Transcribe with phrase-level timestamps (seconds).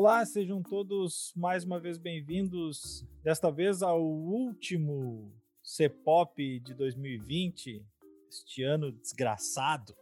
[0.00, 7.84] Olá, sejam todos mais uma vez bem-vindos, desta vez ao último C-Pop de 2020,
[8.30, 9.96] este ano desgraçado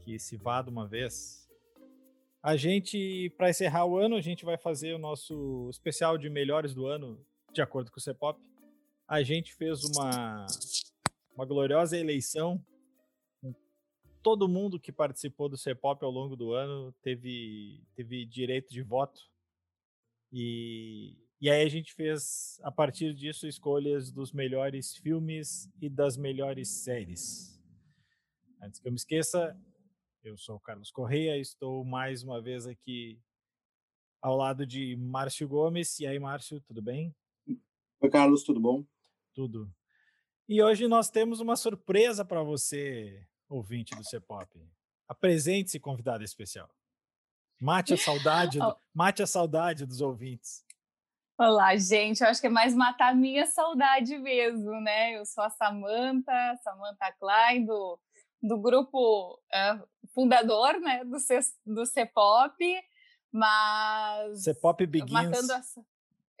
[0.00, 1.46] que se vá de uma vez.
[2.42, 6.72] A gente, para encerrar o ano, a gente vai fazer o nosso especial de melhores
[6.72, 7.22] do ano,
[7.52, 8.40] de acordo com o C-Pop.
[9.06, 10.46] A gente fez uma,
[11.34, 12.58] uma gloriosa eleição
[14.26, 19.20] todo mundo que participou do C-Pop ao longo do ano teve, teve direito de voto.
[20.32, 26.16] E, e aí a gente fez, a partir disso, escolhas dos melhores filmes e das
[26.16, 27.56] melhores séries.
[28.60, 29.56] Antes que eu me esqueça,
[30.24, 33.22] eu sou o Carlos Correia, estou mais uma vez aqui
[34.20, 36.00] ao lado de Márcio Gomes.
[36.00, 37.14] E aí, Márcio, tudo bem?
[38.00, 38.84] Oi, Carlos, tudo bom?
[39.32, 39.72] Tudo.
[40.48, 44.48] E hoje nós temos uma surpresa para você, ouvinte do C-Pop.
[45.08, 46.68] Apresente-se, convidado especial.
[47.60, 48.76] Mate a saudade, oh.
[48.94, 50.64] mate a saudade dos ouvintes.
[51.38, 52.22] Olá, gente.
[52.22, 55.16] Eu acho que é mais matar a minha saudade mesmo, né?
[55.16, 57.98] Eu sou a Samantha, Samantha Klein, do,
[58.42, 62.54] do grupo uh, fundador né, do, C, do C-Pop,
[63.30, 64.44] mas...
[64.44, 65.12] C-Pop Begins.
[65.12, 65.60] Matando a,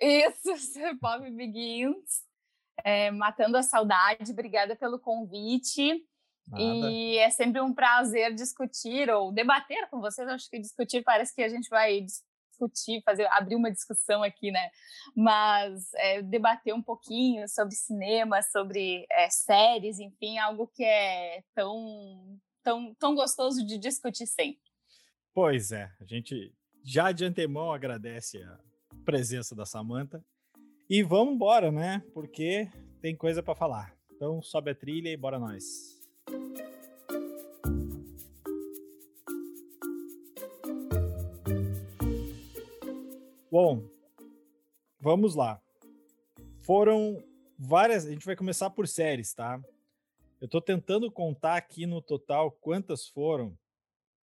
[0.00, 2.24] isso, C-Pop Begins.
[2.84, 6.06] É, matando a saudade, obrigada pelo convite.
[6.48, 6.62] Nada.
[6.62, 10.28] E é sempre um prazer discutir ou debater com vocês.
[10.28, 14.70] Acho que discutir parece que a gente vai discutir, fazer, abrir uma discussão aqui, né?
[15.14, 22.38] Mas é, debater um pouquinho sobre cinema, sobre é, séries, enfim, algo que é tão,
[22.62, 24.62] tão, tão gostoso de discutir sempre.
[25.34, 28.58] Pois é, a gente já de antemão agradece a
[29.04, 30.24] presença da Samanta.
[30.88, 32.02] E vamos embora, né?
[32.14, 32.70] Porque
[33.02, 33.92] tem coisa para falar.
[34.14, 35.95] Então sobe a trilha e bora nós.
[43.58, 43.88] Bom,
[45.00, 45.62] vamos lá.
[46.58, 47.24] Foram
[47.58, 48.04] várias.
[48.04, 49.58] A gente vai começar por séries, tá?
[50.38, 53.56] Eu tô tentando contar aqui no total quantas foram.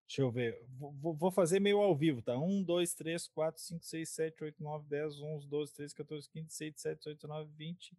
[0.06, 0.62] Deixa eu ver.
[0.78, 2.38] Vou, fazer meio ao vivo, tá?
[2.38, 6.48] 1, 2, 3, 4, 5, 6, 7, 8, 9, 10, 11, 12, 13, 14, 15,
[6.48, 7.98] 16, 17, 18, 19, 20,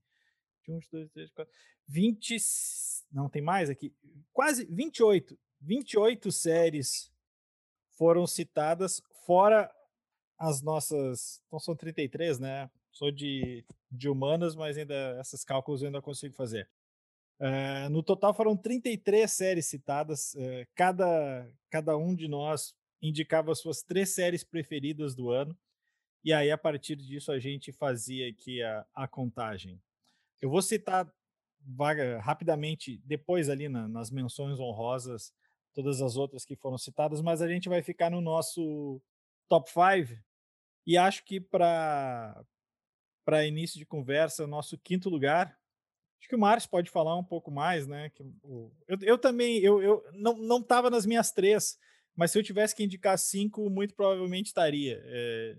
[0.67, 1.53] 21, 22, 23, 24,
[1.87, 2.37] 20.
[3.13, 3.95] Não, tem mais aqui.
[4.33, 5.39] Quase 28.
[5.61, 7.11] 28 séries
[7.97, 9.71] foram citadas, fora
[10.39, 11.41] as nossas.
[11.47, 12.71] Então são 33, né?
[12.93, 16.69] Sou de, de humanas, mas ainda esses cálculos eu ainda consigo fazer.
[17.41, 20.35] Uh, no total foram 33 séries citadas.
[20.35, 25.57] Uh, cada, cada um de nós indicava suas três séries preferidas do ano.
[26.25, 29.79] E aí, a partir disso, a gente fazia aqui a, a contagem.
[30.41, 31.11] Eu vou citar
[31.67, 35.33] vaga rapidamente depois ali na, nas menções honrosas
[35.73, 39.03] todas as outras que foram citadas, mas a gente vai ficar no nosso
[39.49, 40.23] top 5
[40.87, 42.45] e acho que para
[43.25, 45.59] para início de conversa, nosso quinto lugar,
[46.21, 48.11] acho que o Márcio pode falar um pouco mais, né?
[48.11, 51.79] Que, o, eu, eu também, eu, eu não não nas minhas três,
[52.15, 55.01] mas se eu tivesse que indicar cinco, muito provavelmente estaria.
[55.05, 55.57] É,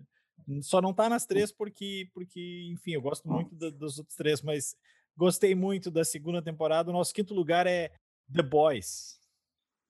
[0.61, 4.41] só não está nas três porque, porque, enfim, eu gosto muito da, dos outros três,
[4.41, 4.75] mas
[5.17, 6.89] gostei muito da segunda temporada.
[6.89, 7.91] O nosso quinto lugar é
[8.33, 9.19] The Boys.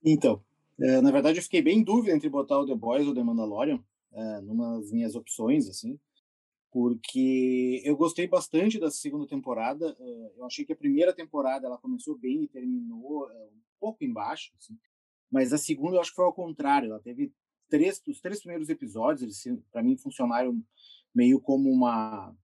[0.03, 0.43] Então,
[0.79, 3.23] é, na verdade, eu fiquei bem em dúvida entre botar o The Boys ou The
[3.23, 5.99] Mandalorian é, numa das minhas opções, assim,
[6.71, 9.95] porque eu gostei bastante da segunda temporada.
[9.99, 14.03] Uh, eu achei que a primeira temporada ela começou bem e terminou uh, um pouco
[14.03, 14.77] embaixo, assim,
[15.31, 16.91] mas a segunda eu acho que foi ao contrário.
[16.91, 17.31] Ela teve
[17.69, 20.61] três, os três primeiros episódios, eles para mim funcionaram
[21.13, 22.35] meio como uma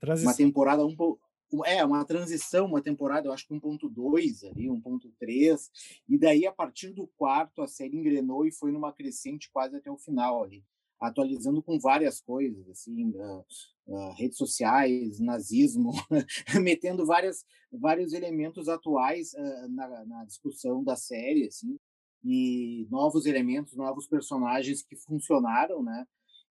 [0.00, 0.30] Transição.
[0.30, 5.70] uma temporada um é uma transição, uma temporada, eu acho que 1.2 ali, 1.3,
[6.08, 9.90] e daí a partir do quarto a série engrenou e foi numa crescente quase até
[9.90, 10.64] o final ali
[11.00, 13.44] atualizando com várias coisas, assim, uh,
[13.86, 15.92] uh, redes sociais, nazismo,
[16.60, 21.78] metendo várias, vários elementos atuais uh, na, na, discussão da série, assim,
[22.24, 26.06] e novos elementos, novos personagens que funcionaram, né?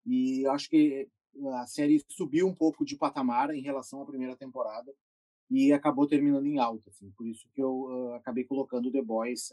[0.06, 1.08] E acho que
[1.54, 4.92] a série subiu um pouco de patamar em relação à primeira temporada
[5.50, 7.10] e acabou terminando em alta, assim.
[7.16, 9.52] Por isso que eu acabei colocando The Boys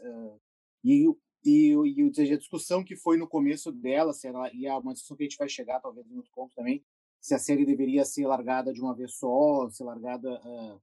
[0.84, 1.06] e
[1.46, 5.16] e, e a discussão que foi no começo dela, se ela, e é uma discussão
[5.16, 6.84] que a gente vai chegar talvez em outro ponto também,
[7.20, 10.80] se a série deveria ser largada de uma vez só, ser largada uh,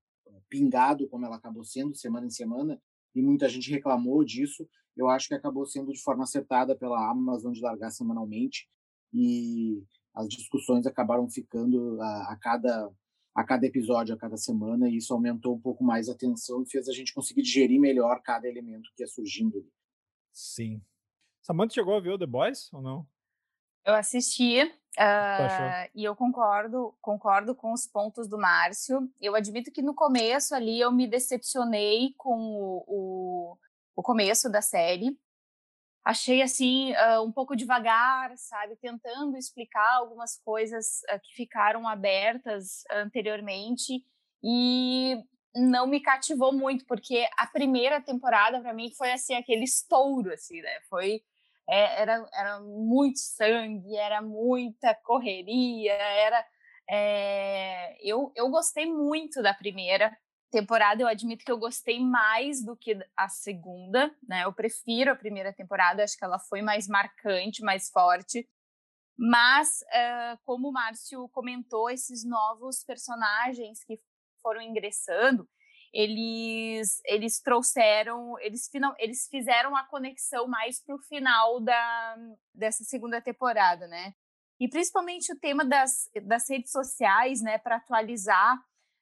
[0.50, 2.81] pingado, como ela acabou sendo, semana em semana,
[3.13, 4.68] e muita gente reclamou disso.
[4.95, 8.68] Eu acho que acabou sendo de forma acertada pela Amazon de largar semanalmente,
[9.12, 12.92] e as discussões acabaram ficando a, a cada
[13.36, 16.69] a cada episódio, a cada semana, e isso aumentou um pouco mais a tensão e
[16.69, 19.74] fez a gente conseguir digerir melhor cada elemento que ia surgindo ali.
[20.31, 20.81] Sim.
[21.42, 23.07] Samantha chegou a ver o The Boys ou não?
[23.86, 29.12] Eu assisti uh, e eu concordo, concordo com os pontos do Márcio.
[29.19, 33.57] Eu admito que no começo ali eu me decepcionei com o, o,
[33.95, 35.18] o começo da série.
[36.06, 42.84] Achei assim uh, um pouco devagar, sabe, tentando explicar algumas coisas uh, que ficaram abertas
[42.92, 44.04] anteriormente
[44.44, 45.16] e
[45.56, 50.62] não me cativou muito porque a primeira temporada para mim foi assim aquele estouro assim,
[50.62, 50.80] né?
[50.90, 51.22] Foi
[51.69, 56.45] é, era, era muito sangue, era muita correria, era.
[56.90, 60.16] É, eu, eu gostei muito da primeira
[60.54, 64.44] temporada, eu admito que eu gostei mais do que a segunda, né?
[64.44, 68.48] Eu prefiro a primeira temporada, acho que ela foi mais marcante, mais forte.
[69.18, 74.00] Mas, uh, como o Márcio comentou, esses novos personagens que
[74.44, 75.50] foram ingressando,
[75.92, 78.70] eles eles trouxeram, eles,
[79.00, 82.16] eles fizeram a conexão mais para o final da,
[82.54, 84.14] dessa segunda temporada, né?
[84.60, 88.58] E principalmente o tema das, das redes sociais, né, para atualizar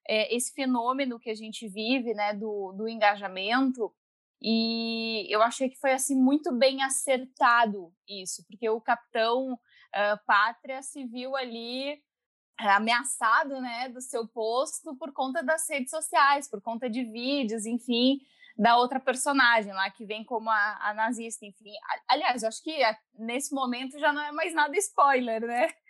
[0.08, 3.94] é, esse fenômeno que a gente vive, né, do, do engajamento.
[4.42, 10.82] E eu achei que foi assim muito bem acertado isso, porque o capitão uh, Pátria
[10.82, 12.02] se viu ali
[12.58, 18.20] ameaçado, né, do seu posto por conta das redes sociais, por conta de vídeos, enfim,
[18.58, 21.72] da outra personagem lá que vem como a, a nazista, enfim.
[22.08, 25.68] Aliás, eu acho que eh, nesse momento já não é mais nada spoiler, né?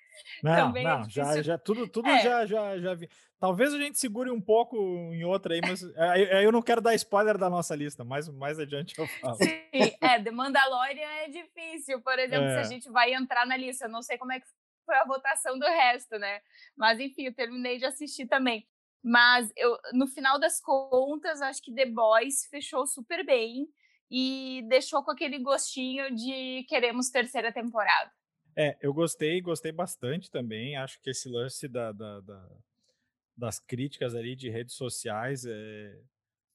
[0.44, 2.20] Não, Também é não, é já, já tudo, tudo é.
[2.20, 3.10] já, já, já vi.
[3.42, 4.78] Talvez a gente segure um pouco
[5.12, 8.60] em outra aí, mas aí eu não quero dar spoiler da nossa lista, mas mais
[8.60, 9.36] adiante eu falo.
[9.38, 12.54] Sim, é, The Mandalorian é difícil, por exemplo, é.
[12.54, 14.46] se a gente vai entrar na lista, eu não sei como é que
[14.86, 16.40] foi a votação do resto, né?
[16.78, 18.68] Mas enfim, eu terminei de assistir também.
[19.04, 23.68] Mas eu, no final das contas, acho que The Boys fechou super bem
[24.12, 28.12] e deixou com aquele gostinho de queremos terceira temporada.
[28.56, 30.78] É, eu gostei, gostei bastante também.
[30.78, 32.48] Acho que esse lance da, da, da
[33.36, 36.00] das críticas ali de redes sociais é,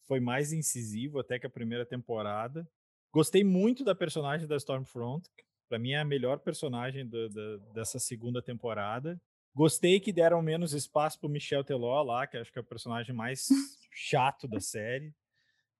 [0.07, 2.69] foi mais incisivo até que a primeira temporada.
[3.13, 5.29] Gostei muito da personagem da Stormfront,
[5.69, 9.21] para mim é a melhor personagem do, do, dessa segunda temporada.
[9.55, 13.15] Gostei que deram menos espaço pro Michel Teló lá, que acho que é o personagem
[13.15, 13.47] mais
[13.91, 15.13] chato da série.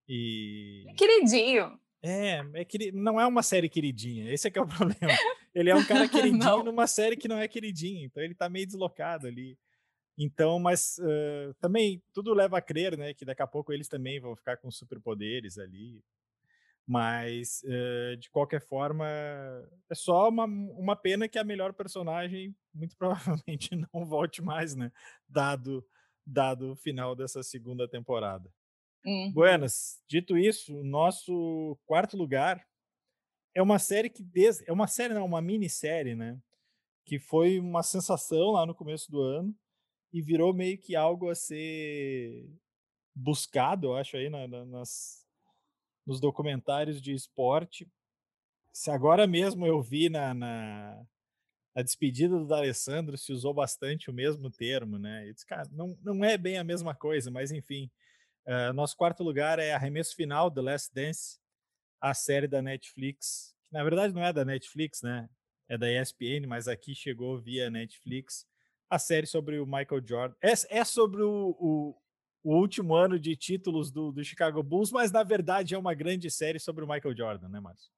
[0.09, 0.87] E.
[0.97, 1.79] Queridinho.
[2.03, 4.33] É, é que não é uma série queridinha.
[4.33, 5.13] Esse é que é o problema.
[5.55, 8.67] Ele é um cara queridinho numa série que não é queridinha, então ele tá meio
[8.67, 9.59] deslocado ali.
[10.19, 14.19] Então, mas uh, também tudo leva a crer, né, que daqui a pouco eles também
[14.19, 16.03] vão ficar com superpoderes ali.
[16.87, 19.07] Mas, uh, de qualquer forma,
[19.91, 22.97] é só uma, uma pena que a melhor personagem muito
[23.45, 24.91] provavelmente não volte mais, né?
[25.29, 25.85] Dado,
[26.25, 28.51] dado o final dessa segunda temporada.
[29.05, 29.33] Uhum.
[29.33, 32.67] Buenas, dito isso, o nosso quarto lugar
[33.55, 34.25] é uma série que
[34.67, 36.39] é uma série não, uma minissérie, né?
[37.05, 39.55] Que foi uma sensação lá no começo do ano
[40.13, 42.49] e virou meio que algo a ser
[43.15, 45.27] buscado, eu acho aí na, na, nas
[46.07, 47.91] nos documentários de esporte.
[48.73, 51.05] Se agora mesmo eu vi na, na,
[51.75, 55.29] na despedida do Alessandro se usou bastante o mesmo termo, né?
[55.29, 57.91] Eu disse, cara, não, não é bem a mesma coisa, mas enfim.
[58.47, 61.41] Uh, nosso quarto lugar é Arremesso Final, The Last Dance,
[62.01, 65.29] a série da Netflix, que na verdade não é da Netflix, né?
[65.69, 68.47] É da ESPN, mas aqui chegou via Netflix.
[68.89, 70.35] A série sobre o Michael Jordan.
[70.43, 71.95] É, é sobre o, o,
[72.45, 76.31] o último ano de títulos do, do Chicago Bulls, mas na verdade é uma grande
[76.31, 77.91] série sobre o Michael Jordan, né, Márcio?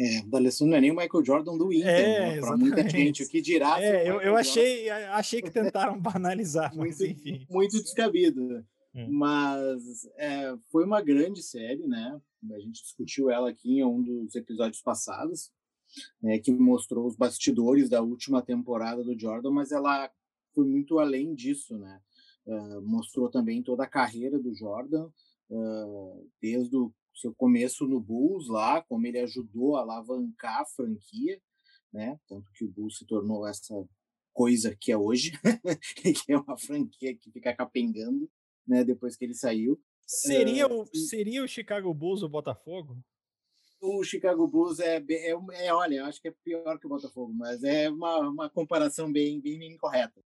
[0.00, 2.40] É, o D'Alessandro não é nem o Michael Jordan do Inter, é, né?
[2.40, 3.82] para muita gente, o que dirá...
[3.82, 7.46] É, eu, eu achei, achei que tentaram banalizar, mas muito, enfim.
[7.50, 8.64] Muito descabido,
[8.94, 9.08] hum.
[9.10, 9.82] mas
[10.16, 12.20] é, foi uma grande série, né?
[12.52, 15.50] A gente discutiu ela aqui em um dos episódios passados,
[16.22, 20.10] né, que mostrou os bastidores da última temporada do Jordan, mas ela
[20.54, 22.00] foi muito além disso, né?
[22.46, 25.08] Uh, mostrou também toda a carreira do Jordan,
[25.50, 31.40] uh, desde o seu começo no Bulls lá, como ele ajudou a alavancar a franquia,
[31.92, 32.18] né?
[32.26, 33.74] Tanto que o Bulls se tornou essa
[34.32, 35.32] coisa que é hoje,
[36.24, 38.30] que é uma franquia que fica capengando,
[38.66, 38.82] né?
[38.82, 39.78] Depois que ele saiu.
[40.06, 42.96] Seria, uh, o, seria o Chicago Bulls o Botafogo?
[43.80, 47.62] O Chicago Bulls é, é, é, olha, acho que é pior que o Botafogo, mas
[47.62, 50.20] é uma, uma comparação bem, bem incorreta.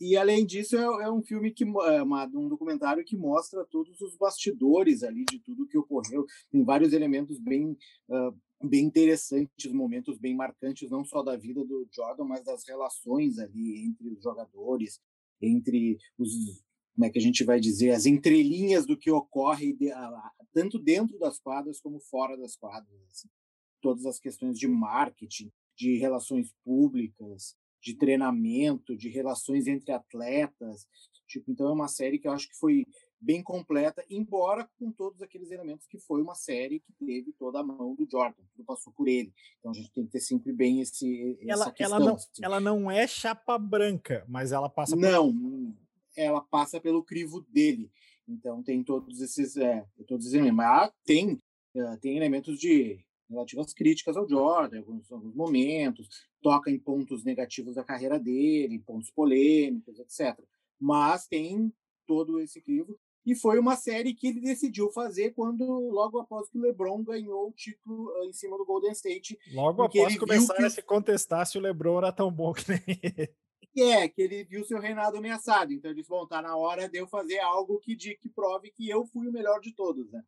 [0.00, 4.00] E além disso, é, é um filme que é uma, um documentário que mostra todos
[4.00, 6.24] os bastidores ali de tudo que ocorreu.
[6.50, 7.76] Tem vários elementos bem
[8.08, 8.34] uh,
[8.66, 13.84] bem interessantes, momentos bem marcantes, não só da vida do Jordan, mas das relações ali
[13.84, 15.00] entre os jogadores,
[15.40, 16.62] entre os
[16.94, 19.92] como é que a gente vai dizer, as entrelinhas do que ocorre de,
[20.58, 23.00] tanto dentro das quadras como fora das quadras.
[23.12, 23.28] Assim.
[23.80, 30.88] Todas as questões de marketing, de relações públicas, de treinamento, de relações entre atletas.
[31.28, 32.84] Tipo, então é uma série que eu acho que foi
[33.20, 37.64] bem completa, embora com todos aqueles elementos que foi uma série que teve toda a
[37.64, 39.32] mão do Jordan, tudo passou por ele.
[39.58, 42.42] Então a gente tem que ter sempre bem esse ela, questão, ela não, assim.
[42.42, 45.74] ela não é chapa branca, mas ela passa não, por...
[46.16, 47.90] ela passa pelo crivo dele.
[48.28, 50.56] Então tem todos esses é, todos esses elementos.
[50.56, 56.08] Mas tem uh, tem elementos de relativas críticas ao Jordan, em alguns, alguns momentos,
[56.40, 60.38] toca em pontos negativos da carreira dele, pontos polêmicos, etc.
[60.80, 61.72] Mas tem
[62.06, 66.56] todo esse crivo e foi uma série que ele decidiu fazer quando logo após que
[66.56, 69.38] o LeBron ganhou o título uh, em cima do Golden State.
[69.52, 70.62] Logo após começar que...
[70.62, 73.30] a se contestar se o LeBron era tão bom que nem ele.
[73.76, 75.72] É, que ele viu seu reinado ameaçado.
[75.72, 78.72] Então ele disse, bom, tá na hora de eu fazer algo que, de, que prove
[78.72, 80.22] que eu fui o melhor de todos, né?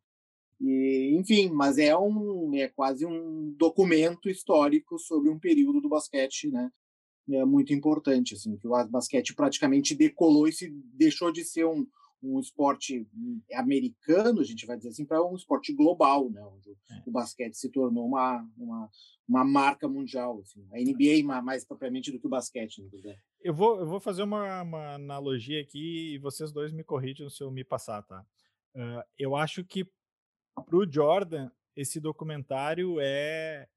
[0.59, 6.49] E, enfim, mas é um é quase um documento histórico sobre um período do basquete,
[6.49, 6.71] né?
[7.29, 11.85] É muito importante, assim, que o basquete praticamente decolou e se deixou de ser um,
[12.23, 13.07] um esporte
[13.53, 16.41] americano, a gente vai dizer assim, para um esporte global, né?
[16.43, 17.03] onde é.
[17.05, 18.89] o basquete se tornou uma, uma,
[19.27, 20.39] uma marca mundial.
[20.41, 20.65] Assim.
[20.71, 22.83] A NBA mais propriamente do que o basquete.
[23.03, 23.15] Né?
[23.41, 27.43] Eu vou, eu vou fazer uma, uma analogia aqui e vocês dois me corrigem se
[27.43, 28.23] eu me passar, tá?
[28.75, 29.85] Uh, eu acho que
[30.55, 33.67] para o Jordan, esse documentário é,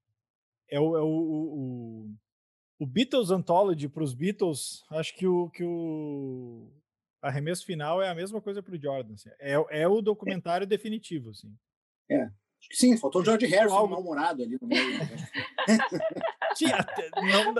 [0.70, 2.14] é, o, é o, o,
[2.78, 4.84] o Beatles Anthology para os Beatles.
[4.90, 6.70] Acho que o, que o
[7.24, 9.14] arremesso final é a mesma coisa para o Jordan.
[9.14, 9.30] Assim.
[9.38, 10.68] É, é o documentário é.
[10.68, 11.30] definitivo.
[11.30, 11.52] Assim.
[12.08, 12.30] É.
[12.72, 13.92] Sim, faltou o George Harrison algo...
[13.92, 14.98] mal-humorado ali no meio.
[14.98, 15.06] Né?
[16.56, 16.78] Tinha,
[17.16, 17.52] não,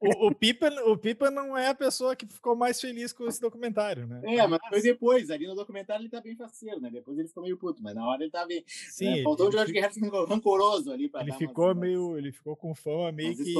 [0.00, 3.40] o, o, Pippen, o Pippen não é a pessoa que ficou mais feliz com esse
[3.40, 4.22] documentário, né?
[4.24, 6.90] É, mas foi depois, ali no documentário ele tá bem faceiro, né?
[6.90, 8.64] Depois ele ficou meio puto, mas na hora ele tá bem.
[8.66, 9.22] Sim, né?
[9.22, 12.16] Faltou ele, o George Harrison rancoroso ali para Ele ficou umas, meio.
[12.16, 13.54] Ele ficou com fama meio que.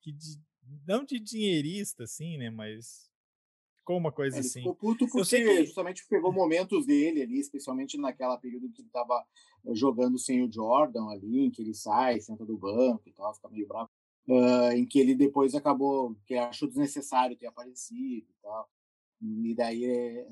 [0.00, 0.38] que de,
[0.86, 2.48] não de dinheirista, assim, né?
[2.48, 3.05] Mas
[3.86, 4.60] ficou uma coisa é, ele assim.
[4.60, 5.64] Ficou puto porque que...
[5.64, 9.24] justamente pegou momentos dele ali, especialmente naquela período que ele estava
[9.64, 13.32] eh, jogando sem o Jordan ali, em que ele sai, senta do banco e tal,
[13.34, 13.88] fica meio bravo.
[14.28, 18.68] Uh, em que ele depois acabou, que achou desnecessário ter aparecido e tal.
[19.22, 20.26] E daí, é,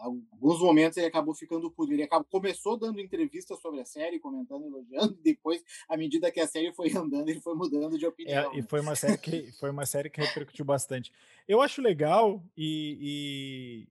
[0.00, 1.92] alguns momentos ele acabou ficando puto.
[1.92, 6.40] Ele acabou, começou dando entrevistas sobre a série, comentando, elogiando, e depois, à medida que
[6.40, 8.52] a série foi andando, ele foi mudando de opinião.
[8.52, 11.12] É, e foi uma série que foi uma série que repercutiu bastante.
[11.46, 13.86] Eu acho legal e,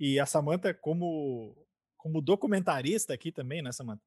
[0.00, 1.56] e, e a Samantha como
[2.04, 4.02] como documentarista aqui também, né, Samantha?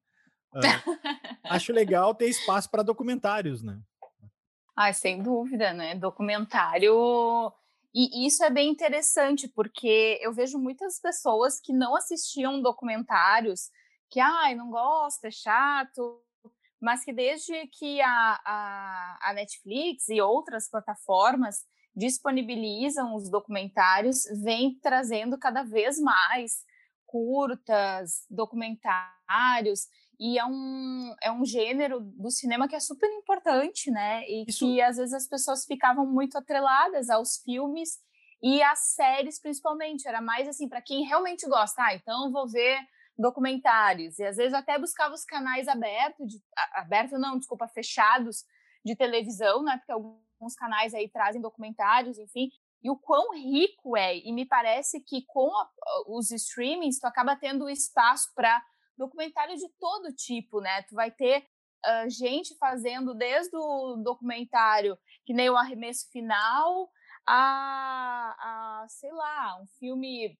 [0.54, 0.60] Uh,
[1.50, 3.80] acho legal ter espaço para documentários, né?
[4.76, 5.96] Ah, sem dúvida, né?
[5.96, 7.52] Documentário
[7.94, 13.70] e isso é bem interessante, porque eu vejo muitas pessoas que não assistiam documentários,
[14.10, 16.22] que, ai, não gosta, é chato,
[16.80, 21.64] mas que desde que a, a, a Netflix e outras plataformas
[21.94, 26.64] disponibilizam os documentários, vem trazendo cada vez mais
[27.04, 29.88] curtas, documentários,
[30.20, 34.24] e é um, é um gênero do cinema que é super importante, né?
[34.26, 34.66] E Isso...
[34.66, 37.98] que às vezes as pessoas ficavam muito atreladas aos filmes
[38.42, 40.08] e às séries, principalmente.
[40.08, 42.78] Era mais assim, para quem realmente gosta, ah, então vou ver
[43.16, 44.18] documentários.
[44.18, 46.42] E às vezes até buscava os canais abertos, de,
[46.74, 48.44] aberto não, desculpa, fechados
[48.84, 49.76] de televisão, né?
[49.76, 52.48] Porque alguns canais aí trazem documentários, enfim.
[52.82, 55.68] E o quão rico é, e me parece que com a,
[56.08, 58.62] os streamings tu acaba tendo espaço para
[58.98, 60.82] documentário de todo tipo, né?
[60.82, 61.46] Tu vai ter
[61.86, 66.90] uh, gente fazendo desde o documentário que nem o arremesso final
[67.26, 70.38] a, a, sei lá, um filme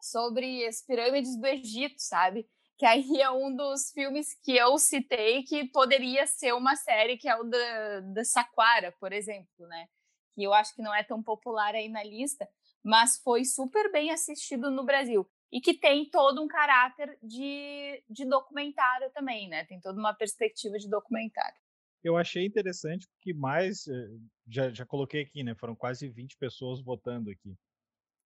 [0.00, 2.48] sobre as pirâmides do Egito, sabe?
[2.78, 7.28] Que aí é um dos filmes que eu citei que poderia ser uma série, que
[7.28, 9.88] é o da, da Saquara, por exemplo, né?
[10.34, 12.48] Que eu acho que não é tão popular aí na lista,
[12.84, 18.24] mas foi super bem assistido no Brasil e que tem todo um caráter de, de
[18.26, 19.64] documentário também, né?
[19.64, 21.56] Tem toda uma perspectiva de documentário.
[22.04, 24.08] Eu achei interessante porque mais, eh,
[24.46, 25.54] já, já coloquei aqui, né?
[25.54, 27.56] Foram quase 20 pessoas votando aqui.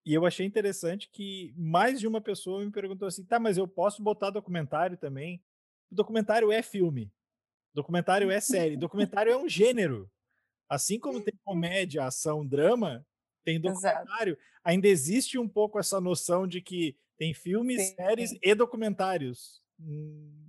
[0.04, 3.68] E eu achei interessante que mais de uma pessoa me perguntou assim: tá, mas eu
[3.68, 5.42] posso botar documentário também?
[5.90, 7.10] O documentário é filme,
[7.72, 10.10] documentário é série, documentário é um gênero.
[10.68, 13.06] Assim como tem comédia, ação, drama,
[13.44, 14.34] tem documentário.
[14.34, 14.52] Exato.
[14.64, 18.38] Ainda existe um pouco essa noção de que tem filmes, sim, séries sim.
[18.42, 19.62] e documentários.
[19.78, 20.42] Uhum.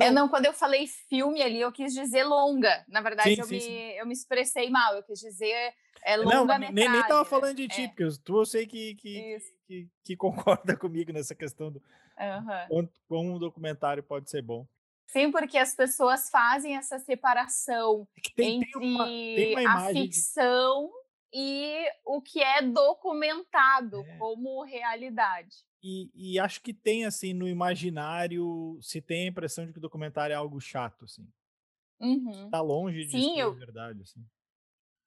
[0.00, 2.84] É, não, quando eu falei filme ali, eu quis dizer longa.
[2.88, 4.94] Na verdade, sim, eu, me, eu me expressei mal.
[4.94, 7.88] Eu quis dizer é, longa Não, nem, nem tava falando de ti, é.
[7.88, 12.68] porque tu eu sei que, que, que, que, concorda comigo nessa questão do uhum.
[12.68, 14.66] quanto, como um documentário pode ser bom.
[15.06, 20.90] Sim, porque as pessoas fazem essa separação é tem, entre tem uma, tem a ficção.
[21.32, 24.16] E o que é documentado é.
[24.18, 25.56] como realidade.
[25.82, 29.82] E, e, acho que tem, assim, no imaginário, se tem a impressão de que o
[29.82, 31.26] documentário é algo chato, assim.
[32.00, 32.50] Uhum.
[32.50, 33.54] Tá longe de Sim, eu...
[33.54, 34.24] verdade, assim.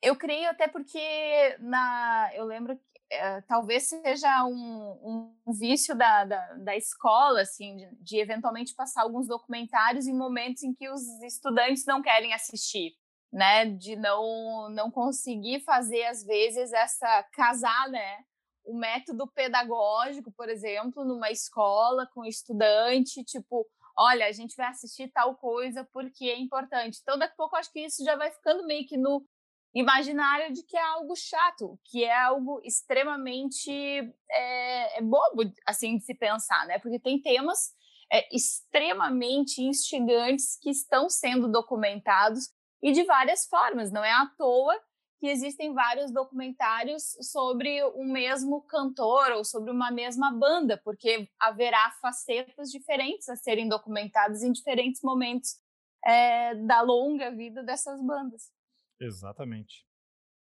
[0.02, 6.26] Eu creio até porque na, eu lembro que é, talvez seja um, um vício da,
[6.26, 11.04] da, da, escola, assim, de, de, eventualmente passar alguns documentários em momentos em que os
[11.22, 12.94] estudantes não querem assistir,
[13.32, 13.66] né?
[13.66, 18.24] De não, não conseguir fazer, às vezes, essa casar, né?
[18.64, 25.08] O método pedagógico, por exemplo, numa escola com estudante, tipo, olha, a gente vai assistir
[25.10, 27.00] tal coisa porque é importante.
[27.02, 29.26] Então, daqui a pouco, acho que isso já vai ficando meio que no
[29.74, 33.72] imaginário de que é algo chato, que é algo extremamente
[34.30, 36.78] é, é bobo, assim, de se pensar, né?
[36.80, 37.72] Porque tem temas
[38.12, 42.50] é, extremamente instigantes que estão sendo documentados
[42.82, 43.92] e de várias formas.
[43.92, 44.80] Não é à toa
[45.20, 51.92] que existem vários documentários sobre o mesmo cantor ou sobre uma mesma banda, porque haverá
[52.02, 55.60] facetas diferentes a serem documentadas em diferentes momentos
[56.04, 58.52] é, da longa vida dessas bandas.
[59.00, 59.86] Exatamente.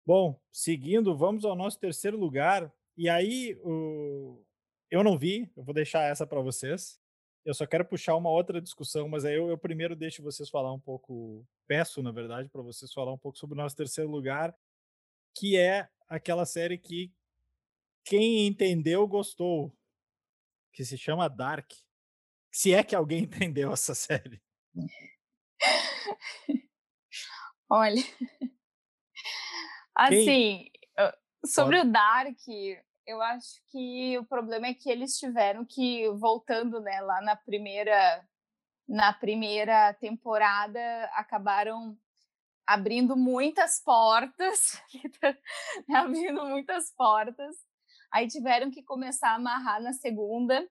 [0.04, 2.74] Bom, seguindo, vamos ao nosso terceiro lugar.
[2.98, 4.44] E aí, o...
[4.90, 7.00] eu não vi, eu vou deixar essa para vocês.
[7.46, 10.72] Eu só quero puxar uma outra discussão, mas aí eu, eu primeiro deixo vocês falar
[10.72, 14.56] um pouco, peço, na verdade, para vocês falar um pouco sobre o nosso terceiro lugar,
[15.36, 17.12] que é aquela série que
[18.06, 19.76] quem entendeu gostou,
[20.72, 21.72] que se chama Dark.
[22.52, 24.42] Se é que alguém entendeu essa série.
[27.70, 28.04] Olha,
[29.96, 30.70] assim,
[31.46, 31.90] sobre Pode.
[31.90, 32.38] o Dark,
[33.06, 38.26] eu acho que o problema é que eles tiveram que, voltando né, lá na primeira,
[38.88, 40.80] na primeira temporada,
[41.14, 41.98] acabaram
[42.66, 44.82] abrindo muitas portas,
[45.94, 47.56] abrindo muitas portas.
[48.12, 50.68] Aí tiveram que começar a amarrar na segunda.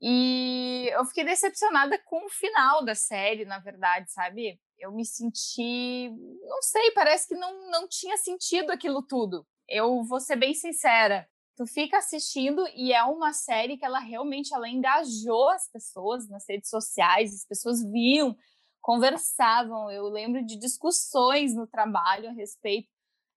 [0.00, 4.60] E eu fiquei decepcionada com o final da série, na verdade, sabe?
[4.78, 6.10] eu me senti,
[6.42, 9.46] não sei, parece que não, não tinha sentido aquilo tudo.
[9.68, 14.54] Eu vou ser bem sincera, tu fica assistindo e é uma série que ela realmente
[14.54, 18.36] ela engajou as pessoas nas redes sociais, as pessoas viam,
[18.80, 19.90] conversavam.
[19.90, 22.88] Eu lembro de discussões no trabalho a respeito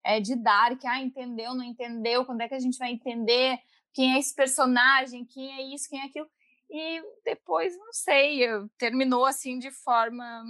[0.03, 3.57] é, de Dark, ah, entendeu, não entendeu, quando é que a gente vai entender
[3.93, 6.29] quem é esse personagem, quem é isso, quem é aquilo.
[6.69, 8.41] E depois, não sei,
[8.77, 10.43] terminou assim de forma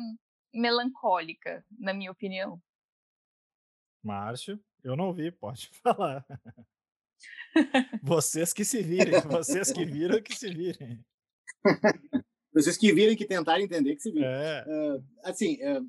[0.53, 2.62] melancólica, na minha opinião.
[4.03, 6.25] Márcio, eu não vi, pode falar.
[8.03, 10.99] Vocês que se virem, vocês que viram que se virem.
[12.53, 14.27] vocês que viram que tentaram entender que se virem.
[14.29, 14.65] É.
[14.67, 15.88] Uh, assim, uh,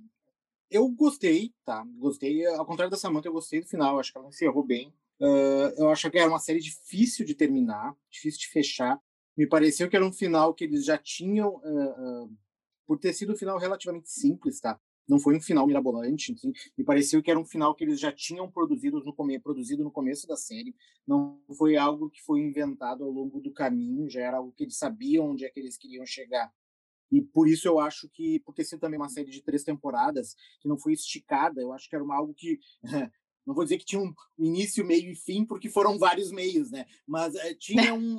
[0.71, 1.85] eu gostei, tá?
[1.99, 2.47] Gostei.
[2.47, 3.99] Ao contrário da Samantha, eu gostei do final.
[3.99, 4.93] Acho que ela encerrou bem.
[5.21, 8.99] Uh, eu acho que era uma série difícil de terminar, difícil de fechar.
[9.37, 11.61] Me pareceu que era um final que eles já tinham
[12.87, 14.79] por ter sido um final relativamente simples, tá?
[15.09, 18.13] Não foi um final mirabolante, assim, me pareceu que era um final que eles já
[18.13, 20.75] tinham produzido no, come produzido no começo da série,
[21.07, 24.77] não foi algo que foi inventado ao longo do caminho, já era algo que eles
[24.77, 26.53] sabiam onde é que eles queriam chegar.
[27.11, 30.37] E por isso eu acho que, por ter sido também uma série de três temporadas,
[30.61, 32.61] que não foi esticada, eu acho que era uma, algo que
[33.47, 36.87] não vou dizer que tinha um início, meio e fim, porque foram vários meios, né?
[37.07, 38.17] Mas é, tinha um,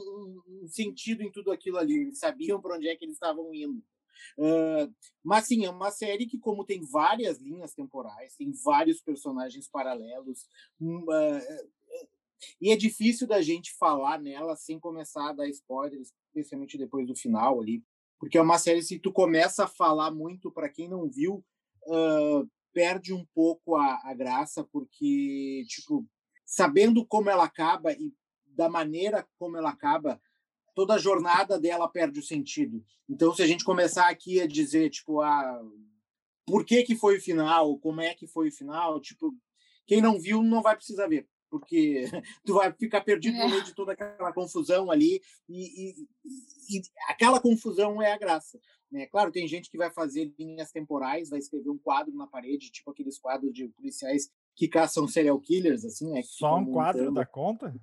[0.48, 2.02] um, sentido em tudo aquilo ali.
[2.02, 3.82] Eles sabiam para onde é que eles estavam indo.
[4.38, 4.94] Uh,
[5.24, 10.44] mas sim, é uma série que, como tem várias linhas temporais, tem vários personagens paralelos,
[10.82, 11.70] uh,
[12.60, 17.16] e é difícil da gente falar nela sem começar a dar spoilers, especialmente depois do
[17.16, 17.84] final ali,
[18.20, 21.44] porque é uma série se tu começa a falar muito para quem não viu,
[21.88, 26.06] uh, perde um pouco a, a graça, porque tipo
[26.46, 28.14] sabendo como ela acaba e
[28.46, 30.22] da maneira como ela acaba,
[30.74, 32.84] toda a jornada dela perde o sentido.
[33.10, 35.62] Então, se a gente começar aqui a dizer, tipo, ah,
[36.46, 39.34] por que que foi o final, como é que foi o final, tipo,
[39.86, 42.04] quem não viu não vai precisar ver, porque
[42.46, 47.40] tu vai ficar perdido no meio de toda aquela confusão ali e, e, e aquela
[47.40, 48.60] confusão é a graça.
[48.92, 49.06] Né?
[49.06, 52.92] Claro, tem gente que vai fazer linhas temporais, vai escrever um quadro na parede, tipo
[52.92, 56.22] aqueles quadros de policiais que caçam serial killers, assim, né?
[56.24, 57.74] Só um quadro da conta?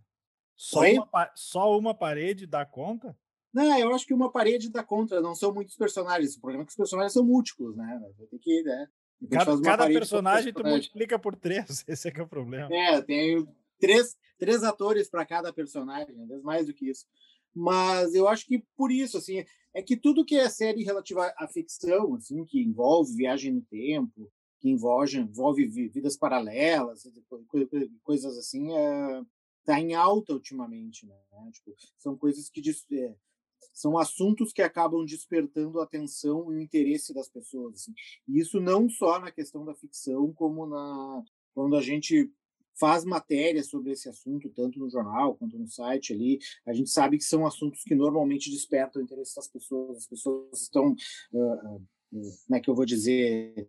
[0.58, 3.16] Só uma, só uma parede dá conta?
[3.54, 6.34] Não, eu acho que uma parede dá conta, não são muitos personagens.
[6.34, 8.02] O problema é que os personagens são múltiplos, né?
[8.28, 8.88] Tem que, né?
[9.30, 12.68] Cada, cada personagem tu multiplica por três, esse é que é o problema.
[12.74, 13.46] É, tem
[13.80, 17.06] três, três atores para cada personagem, às vezes mais do que isso.
[17.54, 21.46] Mas eu acho que por isso, assim, é que tudo que é série relativa à
[21.46, 27.04] ficção, assim, que envolve viagem no tempo, que envolve, envolve vidas paralelas,
[28.02, 28.72] coisas assim,
[29.68, 31.14] está em alta ultimamente, né?
[31.52, 33.14] Tipo, são coisas que é,
[33.72, 37.74] são assuntos que acabam despertando a atenção e o interesse das pessoas.
[37.74, 37.92] Assim.
[38.26, 41.22] E isso não só na questão da ficção, como na
[41.54, 42.33] quando a gente
[42.78, 47.18] faz matéria sobre esse assunto, tanto no jornal quanto no site ali, a gente sabe
[47.18, 50.94] que são assuntos que normalmente despertam o interesse das pessoas, as pessoas estão,
[51.33, 51.83] uh, uh,
[52.46, 53.68] como é que eu vou dizer,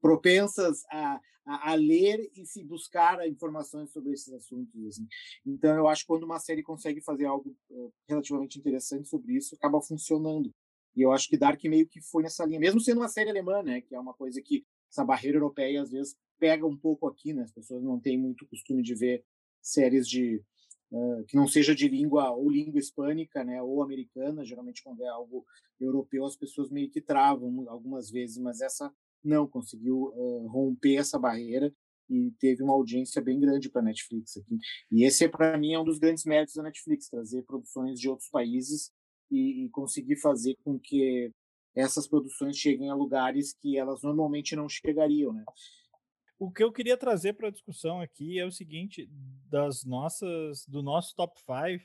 [0.00, 4.86] propensas a, a, a, ler e se buscar informações sobre esses assuntos.
[4.86, 5.06] Assim.
[5.44, 9.54] Então, eu acho que quando uma série consegue fazer algo uh, relativamente interessante sobre isso,
[9.54, 10.52] acaba funcionando.
[10.94, 13.62] E eu acho que Dark meio que foi nessa linha, mesmo sendo uma série alemã,
[13.62, 17.32] né, que é uma coisa que essa barreira europeia às vezes pega um pouco aqui,
[17.32, 17.42] né?
[17.42, 19.24] As pessoas não têm muito costume de ver
[19.60, 20.42] séries de
[20.90, 23.62] uh, que não seja de língua ou língua hispânica, né?
[23.62, 24.44] Ou americana.
[24.44, 25.44] Geralmente quando é algo
[25.80, 28.92] europeu as pessoas meio que travam algumas vezes, mas essa
[29.26, 31.72] não conseguiu uh, romper essa barreira
[32.08, 34.56] e teve uma audiência bem grande para a Netflix aqui.
[34.90, 38.28] E esse para mim é um dos grandes méritos da Netflix, trazer produções de outros
[38.30, 38.92] países
[39.30, 41.32] e, e conseguir fazer com que
[41.74, 45.44] essas produções cheguem a lugares que elas normalmente não chegariam, né?
[46.38, 49.08] O que eu queria trazer para a discussão aqui é o seguinte:
[49.48, 51.84] das nossas, do nosso top 5,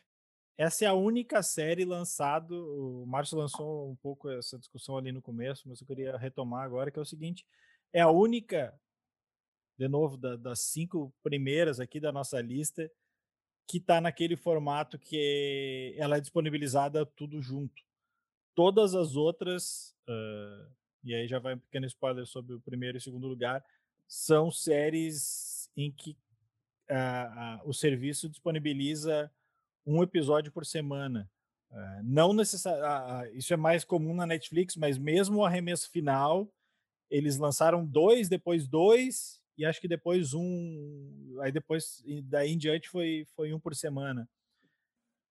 [0.61, 2.53] essa é a única série lançada.
[2.53, 6.91] O Márcio lançou um pouco essa discussão ali no começo, mas eu queria retomar agora,
[6.91, 7.43] que é o seguinte:
[7.91, 8.79] é a única,
[9.75, 12.91] de novo, da, das cinco primeiras aqui da nossa lista,
[13.67, 17.81] que está naquele formato que ela é disponibilizada tudo junto.
[18.53, 20.71] Todas as outras, uh,
[21.03, 23.65] e aí já vai um pequeno spoiler sobre o primeiro e segundo lugar,
[24.07, 29.31] são séries em que uh, uh, o serviço disponibiliza
[29.85, 31.29] um episódio por semana.
[31.71, 33.37] Uh, não necessariamente.
[33.37, 36.51] isso é mais comum na Netflix, mas mesmo o arremesso final,
[37.09, 41.37] eles lançaram dois, depois dois, e acho que depois um.
[41.41, 44.29] Aí depois, daí em diante, foi, foi um por semana.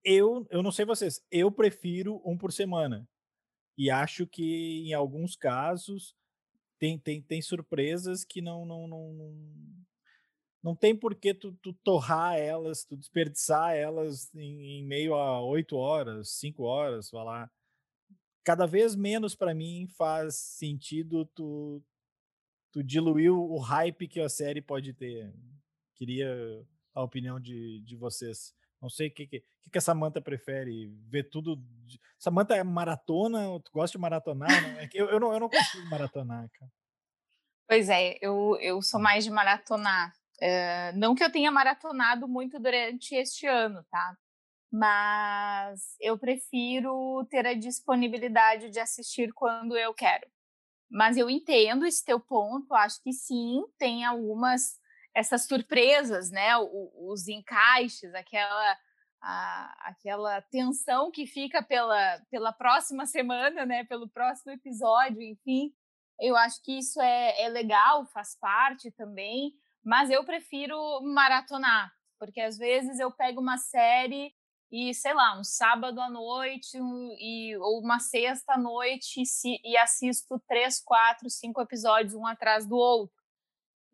[0.03, 3.07] Eu, eu não sei vocês, eu prefiro um por semana.
[3.77, 6.15] E acho que em alguns casos
[6.79, 9.13] tem, tem, tem surpresas que não, não, não,
[10.62, 15.42] não tem por que tu, tu torrar elas, tu desperdiçar elas em, em meio a
[15.42, 17.51] oito horas, cinco horas, lá.
[18.44, 21.83] Cada vez menos para mim faz sentido tu,
[22.73, 25.33] tu diluir o hype que a série pode ter.
[25.94, 26.29] Queria
[26.94, 28.55] a opinião de, de vocês.
[28.81, 31.57] Não sei o que, que, que, a Samanta prefere, ver tudo.
[31.87, 32.01] De...
[32.18, 34.51] Samanta é maratona, tu gosta de maratonar?
[34.51, 34.85] Né?
[34.85, 36.73] É eu, eu, não, eu não consigo maratonar, cara.
[37.68, 40.12] Pois é, eu, eu sou mais de maratonar.
[40.42, 44.16] Uh, não que eu tenha maratonado muito durante este ano, tá?
[44.72, 50.26] Mas eu prefiro ter a disponibilidade de assistir quando eu quero.
[50.90, 54.81] Mas eu entendo esse teu ponto, acho que sim, tem algumas
[55.14, 56.57] essas surpresas, né?
[56.57, 58.79] O, os encaixes, aquela
[59.22, 63.85] a, aquela tensão que fica pela, pela próxima semana, né?
[63.85, 65.72] Pelo próximo episódio, enfim.
[66.18, 69.53] Eu acho que isso é, é legal, faz parte também,
[69.85, 74.35] mas eu prefiro maratonar, porque às vezes eu pego uma série
[74.71, 79.73] e, sei lá, um sábado à noite um, e, ou uma sexta à noite e,
[79.73, 83.16] e assisto três, quatro, cinco episódios um atrás do outro.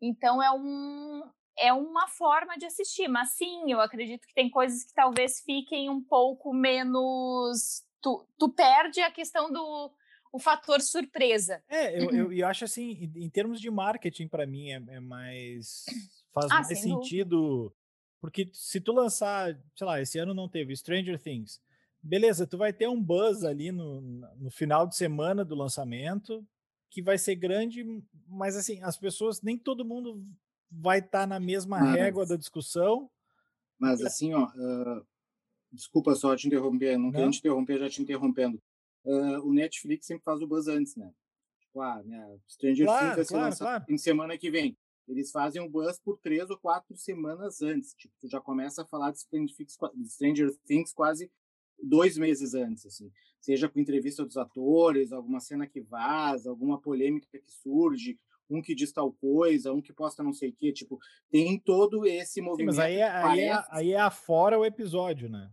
[0.01, 1.23] Então é um
[1.59, 5.89] é uma forma de assistir, mas sim, eu acredito que tem coisas que talvez fiquem
[5.89, 7.83] um pouco menos.
[7.99, 9.91] Tu, tu perde a questão do
[10.31, 11.63] o fator surpresa.
[11.69, 15.85] É, eu, eu, eu acho assim, em, termos de marketing, para mim, é, é, mais.
[16.33, 17.37] faz ah, mais sentido.
[17.37, 17.75] Dúvida.
[18.19, 21.61] Porque se tu lançar, sei lá, esse ano não teve Stranger Things.
[22.01, 26.45] Beleza, tu vai ter um buzz ali no, no final de semana do lançamento,
[26.89, 27.85] que vai ser grande,
[28.27, 30.23] mas assim, as pessoas, nem todo mundo
[30.71, 33.09] vai estar tá na mesma mas, régua da discussão.
[33.77, 35.05] Mas assim, ó, uh,
[35.71, 38.61] desculpa só te interromper, não, não querendo te interromper, já te interrompendo.
[39.07, 41.09] Uh, o Netflix sempre faz o buzz antes, né?
[41.61, 44.77] Tipo, ah, né, Stranger claro, Things vai ser lançado em semana que vem.
[45.07, 47.93] Eles fazem o buzz por três ou quatro semanas antes.
[47.93, 51.31] Tipo, tu já começa a falar de Stranger Things quase
[51.81, 53.09] dois meses antes, assim.
[53.39, 58.75] Seja com entrevista dos atores, alguma cena que vaza, alguma polêmica que surge, um que
[58.75, 62.73] diz tal coisa, um que posta não sei o quê, tipo, tem todo esse movimento.
[62.73, 65.49] Sim, mas aí, é, aí, é, aí é afora o episódio, né?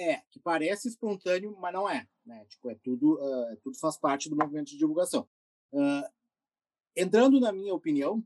[0.00, 2.06] É, que parece espontâneo, mas não é.
[2.24, 2.44] Né?
[2.46, 5.28] Tipo, é tudo, uh, tudo faz parte do movimento de divulgação.
[5.72, 6.08] Uh,
[6.96, 8.24] entrando na minha opinião,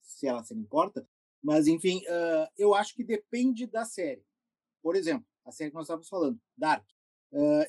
[0.00, 1.06] se ela se importa,
[1.42, 4.24] mas enfim, uh, eu acho que depende da série.
[4.82, 6.84] Por exemplo, a série que nós estávamos falando, Dark.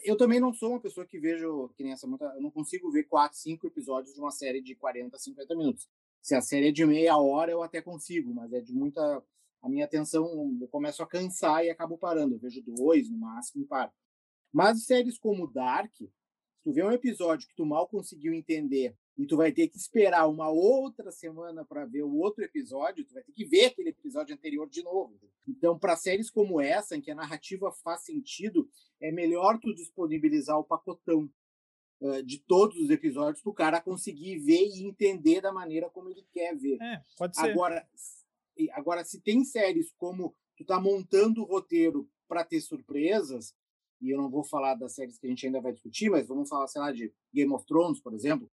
[0.04, 3.06] Eu também não sou uma pessoa que vejo, que nem essa, eu não consigo ver
[3.06, 5.88] quatro, cinco episódios de uma série de 40, 50 minutos.
[6.22, 9.24] Se a série é de meia hora, eu até consigo, mas é de muita.
[9.64, 12.36] A minha atenção, eu começo a cansar e acabo parando.
[12.36, 13.92] Eu vejo dois, no máximo, e paro.
[14.52, 16.12] Mas séries como Dark, se
[16.64, 20.28] tu vê um episódio que tu mal conseguiu entender e tu vai ter que esperar
[20.28, 24.36] uma outra semana para ver o outro episódio, tu vai ter que ver aquele episódio
[24.36, 25.18] anterior de novo.
[25.48, 30.60] Então, para séries como essa, em que a narrativa faz sentido, é melhor tu disponibilizar
[30.60, 31.30] o pacotão
[32.02, 36.10] uh, de todos os episódios para o cara conseguir ver e entender da maneira como
[36.10, 36.82] ele quer ver.
[36.82, 37.50] É, pode ser.
[37.50, 37.88] Agora,
[38.72, 43.54] agora se tem séries como tu tá montando o roteiro para ter surpresas,
[44.02, 46.50] e eu não vou falar das séries que a gente ainda vai discutir, mas vamos
[46.50, 48.50] falar, sei lá, de Game of Thrones, por exemplo,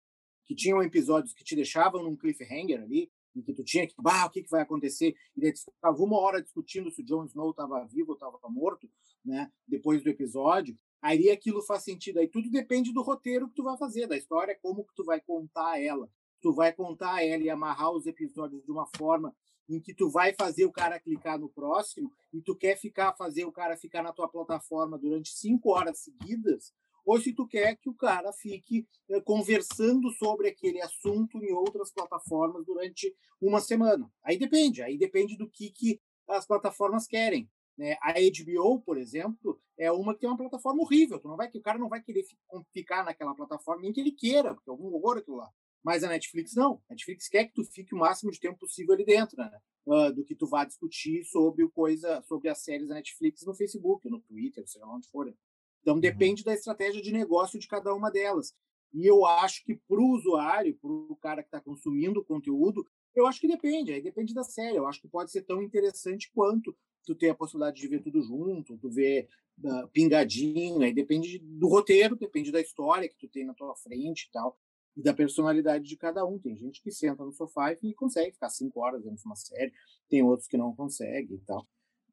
[0.44, 4.26] que tinham episódios que te deixavam num cliffhanger ali, em que tu tinha que, bah,
[4.26, 5.14] o que, que vai acontecer?
[5.36, 8.38] E daí tu ficava uma hora discutindo se o Jon Snow estava vivo ou estava
[8.48, 8.90] morto,
[9.24, 9.50] né?
[9.66, 10.76] Depois do episódio.
[11.00, 12.18] Aí aquilo faz sentido.
[12.18, 15.20] Aí tudo depende do roteiro que tu vai fazer, da história, como que tu vai
[15.20, 16.10] contar ela.
[16.40, 19.34] Tu vai contar ela e amarrar os episódios de uma forma
[19.68, 23.44] em que tu vai fazer o cara clicar no próximo e tu quer ficar fazer
[23.44, 26.72] o cara ficar na tua plataforma durante cinco horas seguidas,
[27.04, 31.90] ou se tu quer que o cara fique eh, conversando sobre aquele assunto em outras
[31.90, 34.10] plataformas durante uma semana.
[34.22, 37.48] Aí depende, aí depende do que, que as plataformas querem.
[37.78, 37.96] Né?
[38.02, 41.18] A HBO, por exemplo, é uma que tem uma plataforma horrível.
[41.18, 42.24] Tu não vai, o cara não vai querer
[42.72, 45.50] ficar naquela plataforma nem que ele queira, porque é algum horror aquilo lá.
[45.88, 46.82] Mas a Netflix não.
[46.86, 49.50] A Netflix quer que tu fique o máximo de tempo possível ali dentro, né?
[49.86, 53.54] Uh, do que tu vá discutir sobre o coisa, sobre as séries da Netflix no
[53.54, 55.34] Facebook, no Twitter, seja onde for.
[55.80, 56.00] Então, uhum.
[56.00, 58.54] depende da estratégia de negócio de cada uma delas.
[58.92, 62.86] E eu acho que para o usuário, para o cara que está consumindo o conteúdo,
[63.14, 64.76] eu acho que depende, aí depende da série.
[64.76, 68.20] Eu acho que pode ser tão interessante quanto tu ter a possibilidade de ver tudo
[68.20, 69.26] junto, tu ver
[69.64, 74.24] uh, pingadinho, aí depende do roteiro, depende da história que tu tem na tua frente
[74.24, 74.58] e tal,
[74.98, 76.38] e da personalidade de cada um.
[76.40, 79.72] Tem gente que senta no sofá e consegue ficar cinco horas vendo uma série,
[80.10, 81.64] tem outros que não conseguem e tal.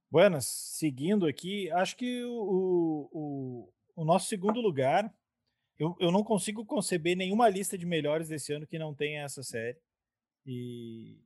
[0.10, 5.12] Buenas, seguindo aqui, acho que o, o, o nosso segundo lugar,
[5.80, 9.42] eu, eu não consigo conceber nenhuma lista de melhores desse ano que não tenha essa
[9.42, 9.80] série.
[10.46, 11.20] E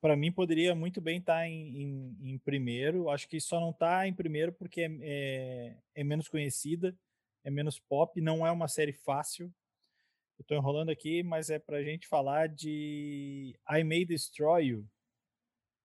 [0.00, 3.10] para mim poderia muito bem estar tá em, em, em, primeiro.
[3.10, 6.96] Acho que só não está em primeiro porque é, é, é, menos conhecida,
[7.44, 9.52] é menos pop, não é uma série fácil.
[10.38, 14.88] Eu estou enrolando aqui, mas é para a gente falar de I May Destroy You,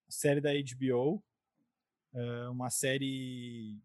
[0.09, 1.23] série da HBO
[2.13, 3.79] é uma série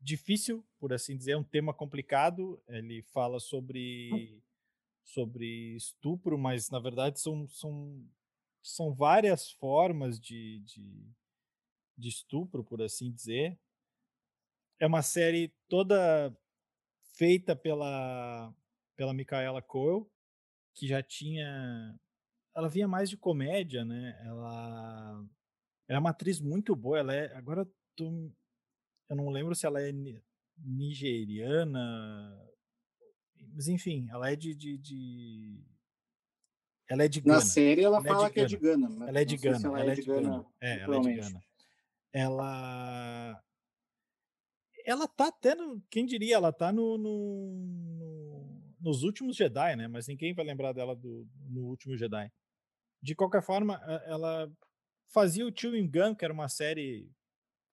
[0.00, 2.62] difícil, por assim dizer, é um tema complicado.
[2.68, 4.40] Ele fala sobre,
[5.04, 8.08] sobre estupro, mas na verdade são, são,
[8.62, 11.12] são várias formas de, de,
[11.98, 13.58] de estupro, por assim dizer.
[14.78, 16.34] É uma série toda
[17.16, 18.54] feita pela,
[19.00, 20.06] pela Micaela Coel,
[20.74, 21.98] que já tinha.
[22.54, 24.14] Ela vinha mais de comédia, né?
[24.26, 25.24] Ela
[25.88, 26.98] ela é uma atriz muito boa.
[26.98, 27.34] Ela é.
[27.34, 28.04] Agora tô,
[29.08, 29.90] eu não lembro se ela é
[30.58, 32.46] nigeriana.
[33.54, 34.54] Mas enfim, ela é de.
[34.54, 35.64] de, de...
[36.86, 37.36] Ela é de Gana.
[37.36, 39.08] Na série ela, ela fala é que é de Gana.
[39.08, 39.66] Ela é de Gana.
[39.66, 40.46] ela, ela, é de Gana.
[40.60, 41.42] É, ela é de Gana.
[42.12, 43.44] Ela.
[44.84, 45.80] Ela tá até no.
[45.88, 46.34] Quem diria?
[46.34, 48.19] Ela tá no, no,
[48.80, 49.88] nos últimos Jedi, né?
[49.88, 52.30] Mas ninguém vai lembrar dela do, no último Jedi.
[53.02, 54.50] De qualquer forma, ela
[55.12, 57.10] fazia o Chewing Gun, que era uma série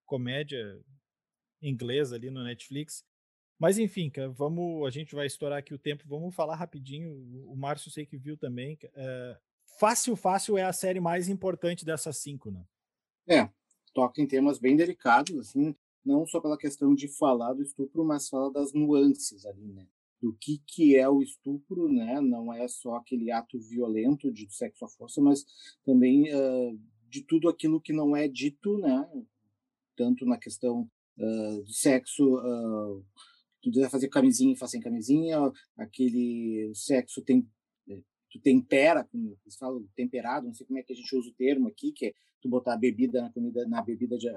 [0.06, 0.80] comédia
[1.62, 3.04] inglesa ali no Netflix.
[3.60, 7.12] Mas enfim, vamos, a gente vai estourar aqui o tempo, vamos falar rapidinho.
[7.48, 8.78] O Márcio sei que viu também.
[8.94, 9.38] É,
[9.80, 12.66] Fácil Fácil é a série mais importante dessas cinco, né?
[13.28, 13.50] É,
[13.94, 18.30] toca em temas bem delicados, assim, não só pela questão de falar do estupro, mas
[18.30, 19.86] fala das nuances ali, né?
[20.22, 22.20] Do que, que é o estupro, né?
[22.22, 25.46] Não é só aquele ato violento de sexo à força, mas
[25.86, 29.08] também uh, de tudo aquilo que não é dito, né?
[29.96, 33.06] Tanto na questão uh, do sexo, uh,
[33.62, 37.48] tu deve fazer camisinha e faz sem camisinha, aquele sexo tem
[37.90, 38.02] eh,
[38.32, 41.34] tu tempera, como eles falam, temperado, não sei como é que a gente usa o
[41.34, 44.30] termo aqui, que é tu botar a bebida na comida, na bebida de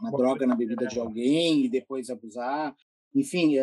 [0.00, 2.74] uma droga na bebida de alguém e depois abusar.
[3.14, 3.58] Enfim,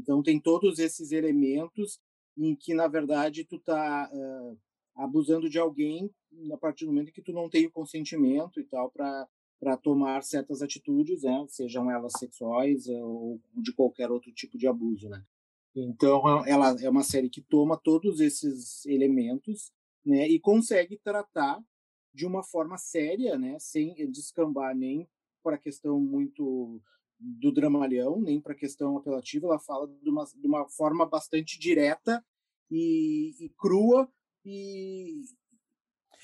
[0.00, 2.00] então tem todos esses elementos
[2.36, 4.58] em que na verdade tu tá uh,
[4.94, 6.10] abusando de alguém
[6.52, 9.28] a partir do momento que tu não tem o consentimento e tal para
[9.60, 15.06] para tomar certas atitudes, né, sejam elas sexuais ou de qualquer outro tipo de abuso,
[15.10, 15.22] né.
[15.76, 19.70] Então ela é uma série que toma todos esses elementos,
[20.02, 21.62] né, e consegue tratar
[22.14, 25.06] de uma forma séria, né, sem descambar nem
[25.42, 26.80] para questão muito
[27.20, 31.58] do dramalhão, nem para a questão apelativa, ela fala de uma, de uma forma bastante
[31.58, 32.24] direta
[32.70, 34.10] e, e crua,
[34.44, 35.20] e,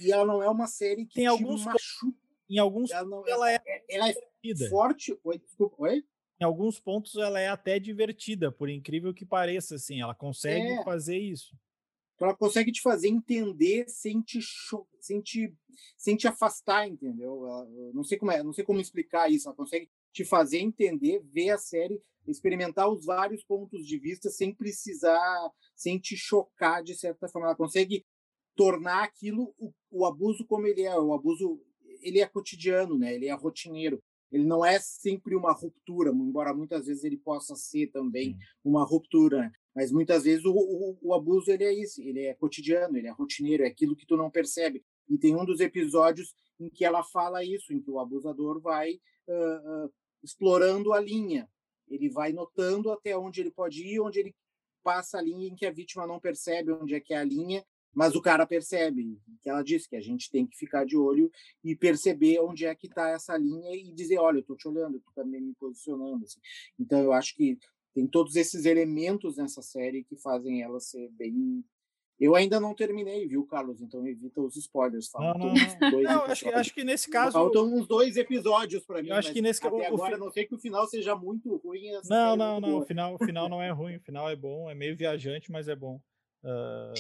[0.01, 2.19] e ela não é uma série que tem alguns machuca.
[2.49, 4.15] Em alguns ela, não, ela, é, ela é
[4.71, 5.19] forte.
[5.23, 6.05] Oi, desculpa, oi?
[6.41, 10.85] Em alguns pontos ela é até divertida, por incrível que pareça, assim, ela consegue é.
[10.85, 11.57] fazer isso.
[12.15, 14.41] Então ela consegue te fazer entender sem te,
[15.01, 15.55] sem te,
[15.99, 17.47] sem te afastar, entendeu?
[17.47, 19.49] Ela, não sei como é, não sei como explicar isso.
[19.49, 24.55] Ela consegue te fazer entender, ver a série, experimentar os vários pontos de vista sem
[24.55, 27.49] precisar, sem te chocar de certa forma.
[27.49, 28.03] Ela consegue
[28.55, 31.61] tornar aquilo o, o abuso como ele é, o abuso
[32.01, 33.15] ele é cotidiano, né?
[33.15, 34.03] Ele é rotineiro.
[34.33, 38.39] Ele não é sempre uma ruptura, embora muitas vezes ele possa ser também Sim.
[38.65, 39.39] uma ruptura.
[39.39, 39.53] Né?
[39.75, 43.13] Mas muitas vezes o, o, o, abuso ele é isso, ele é cotidiano, ele é
[43.13, 44.83] rotineiro, é aquilo que tu não percebe.
[45.09, 48.95] E tem um dos episódios em que ela fala isso, em que o abusador vai
[49.29, 49.93] uh, uh,
[50.27, 51.49] explorando a linha.
[51.89, 54.35] Ele vai notando até onde ele pode ir, onde ele
[54.83, 57.65] passa a linha em que a vítima não percebe onde é que é a linha,
[57.95, 59.19] mas o cara percebe.
[59.41, 61.31] Que ela disse que a gente tem que ficar de olho
[61.65, 65.01] e perceber onde é que está essa linha e dizer, olha, eu estou te olhando,
[65.01, 66.25] tu também me posicionando.
[66.25, 66.41] Assim.
[66.79, 67.59] Então eu acho que
[67.95, 71.65] tem todos esses elementos nessa série que fazem ela ser bem
[72.19, 73.81] eu ainda não terminei, viu, Carlos?
[73.83, 75.11] Então evita os spoilers.
[75.15, 76.03] Não, não, não.
[76.03, 77.33] não acho, acho, que nesse caso.
[77.33, 79.11] Faltam uns dois episódios para mim.
[79.11, 79.77] Eu acho que nesse caso.
[79.83, 80.19] agora, o...
[80.19, 81.91] não sei que o final seja muito ruim.
[82.09, 82.79] Não, não, não.
[82.79, 83.97] O final, o final não é ruim.
[83.97, 84.71] O final é bom.
[84.71, 86.01] É meio viajante, mas é bom.
[86.43, 86.95] Uh...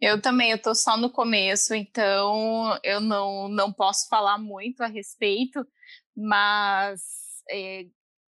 [0.00, 4.86] Eu também, eu tô só no começo, então eu não, não posso falar muito a
[4.86, 5.66] respeito,
[6.16, 7.02] mas
[7.50, 7.86] é,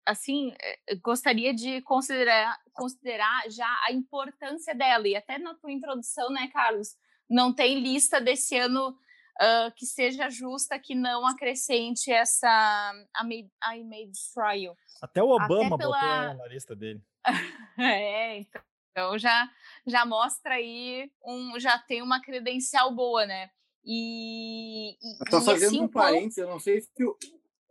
[0.06, 5.06] assim, eh, gostaria de considerar, considerar já a importância dela.
[5.06, 6.96] E até na tua introdução, né, Carlos?
[7.28, 12.92] Não tem lista desse ano uh, que seja justa, que não acrescente essa
[13.24, 14.76] I May Destroy You.
[15.00, 16.00] Até o Obama até pela...
[16.00, 17.02] botou ela na lista dele.
[17.78, 18.38] é,
[18.90, 19.48] então já,
[19.86, 23.50] já mostra aí, um, já tem uma credencial boa, né?
[23.84, 24.92] E.
[24.92, 27.16] e Só fazendo assim, um parênteses, eu não sei se o,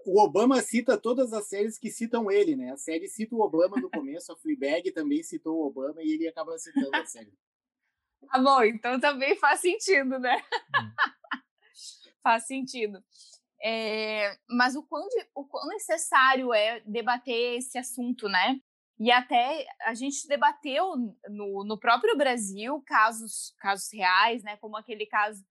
[0.06, 2.72] o Obama cita todas as séries que citam ele, né?
[2.72, 6.28] A série cita o Obama no começo, a Fleabag também citou o Obama e ele
[6.28, 7.34] acaba citando a série.
[8.32, 10.38] Tá bom, então também faz sentido, né?
[10.38, 10.92] Hum.
[12.24, 13.04] faz sentido.
[13.64, 18.60] É, mas o quão, o quão necessário é debater esse assunto, né?
[19.00, 20.96] E até a gente debateu
[21.28, 24.58] no, no próprio Brasil casos, casos reais, né?
[24.58, 25.44] Como aquele caso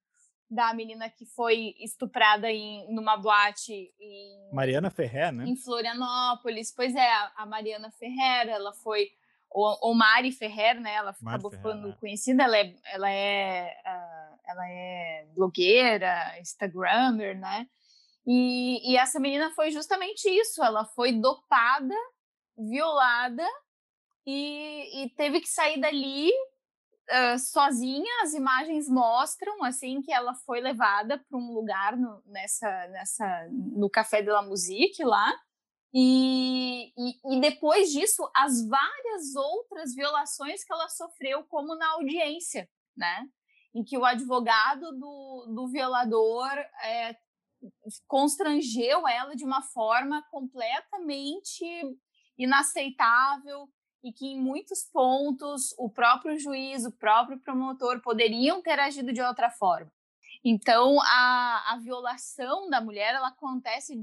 [0.51, 5.45] da menina que foi estuprada em numa boate em Mariana Ferrer, né?
[5.47, 6.73] Em Florianópolis.
[6.75, 9.09] Pois é, a Mariana Ferrer, ela foi
[9.51, 10.95] ou, Mari Ferrer, né?
[10.95, 11.97] Ela Mari acabou Ferrer, ficando né?
[12.01, 12.45] conhecida.
[12.45, 13.77] Ela é, ela é,
[14.47, 17.67] ela é blogueira, Instagrammer, né?
[18.27, 20.63] E, e essa menina foi justamente isso.
[20.63, 21.95] Ela foi dopada,
[22.57, 23.47] violada
[24.27, 26.31] e, e teve que sair dali
[27.11, 32.88] uh, sozinha, as imagens mostram assim que ela foi levada para um lugar no, nessa,
[32.88, 35.33] nessa, no Café de la Musique lá.
[35.92, 42.68] E, e, e, depois disso, as várias outras violações que ela sofreu, como na audiência,
[42.96, 43.27] né?
[43.75, 46.53] Em que o advogado do, do violador
[46.85, 47.16] é,
[48.07, 51.64] constrangeu ela de uma forma completamente
[52.38, 53.68] inaceitável,
[54.03, 59.21] e que em muitos pontos o próprio juiz, o próprio promotor poderiam ter agido de
[59.21, 59.93] outra forma.
[60.45, 64.01] Então, a, a violação da mulher ela acontece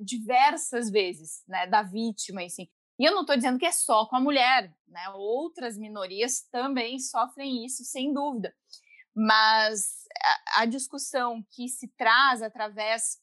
[0.00, 2.68] diversas vezes, né, da vítima, assim.
[2.98, 5.08] E eu não estou dizendo que é só com a mulher, né?
[5.10, 8.52] Outras minorias também sofrem isso, sem dúvida.
[9.14, 10.04] Mas
[10.56, 13.20] a, a discussão que se traz através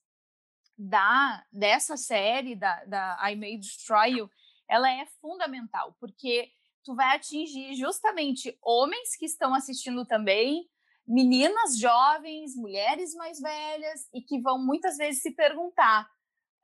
[0.78, 4.30] da dessa série da, da I May Destroy You
[4.70, 6.50] ela é fundamental, porque
[6.84, 10.70] tu vai atingir justamente homens que estão assistindo também,
[11.08, 16.08] meninas jovens, mulheres mais velhas e que vão muitas vezes se perguntar: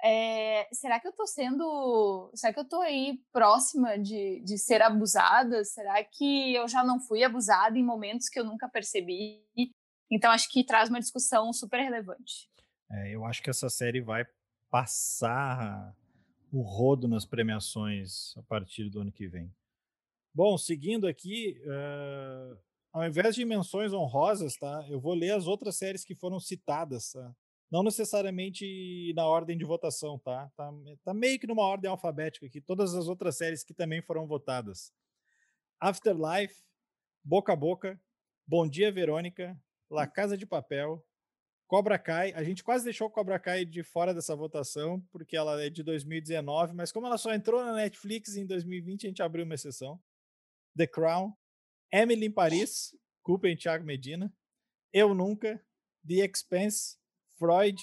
[0.04, 4.82] é, será que eu estou sendo, será que eu estou aí próxima de, de ser
[4.82, 5.64] abusada?
[5.64, 9.44] Será que eu já não fui abusada em momentos que eu nunca percebi?
[10.10, 12.50] Então acho que traz uma discussão super relevante.
[12.92, 14.26] É, eu acho que essa série vai
[14.70, 15.96] passar
[16.52, 19.52] o rodo nas premiações a partir do ano que vem.
[20.34, 22.58] Bom, seguindo aqui, uh,
[22.92, 24.86] ao invés de menções honrosas, tá?
[24.90, 27.36] Eu vou ler as outras séries que foram citadas, tá?
[27.72, 30.52] Não necessariamente na ordem de votação, tá?
[30.58, 30.72] Tá,
[31.06, 34.94] tá meio que numa ordem alfabética aqui, todas as outras séries que também foram votadas.
[35.80, 36.62] Afterlife,
[37.24, 38.00] Boca a Boca,
[38.46, 39.58] Bom Dia Verônica,
[39.90, 41.02] La Casa de Papel,
[41.72, 45.70] Cobra Kai, a gente quase deixou Cobra Kai de fora dessa votação, porque ela é
[45.70, 49.56] de 2019, mas como ela só entrou na Netflix em 2020, a gente abriu uma
[49.56, 49.98] exceção.
[50.76, 51.34] The Crown,
[51.90, 52.94] Emily em Paris,
[53.24, 54.36] Culpa Thiago Medina,
[54.92, 55.66] Eu Nunca,
[56.06, 56.98] The Expense,
[57.40, 57.82] Freud,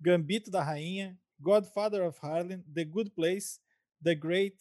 [0.00, 3.60] Gambito da Rainha, Godfather of Harlem, The Good Place,
[4.02, 4.58] The Great,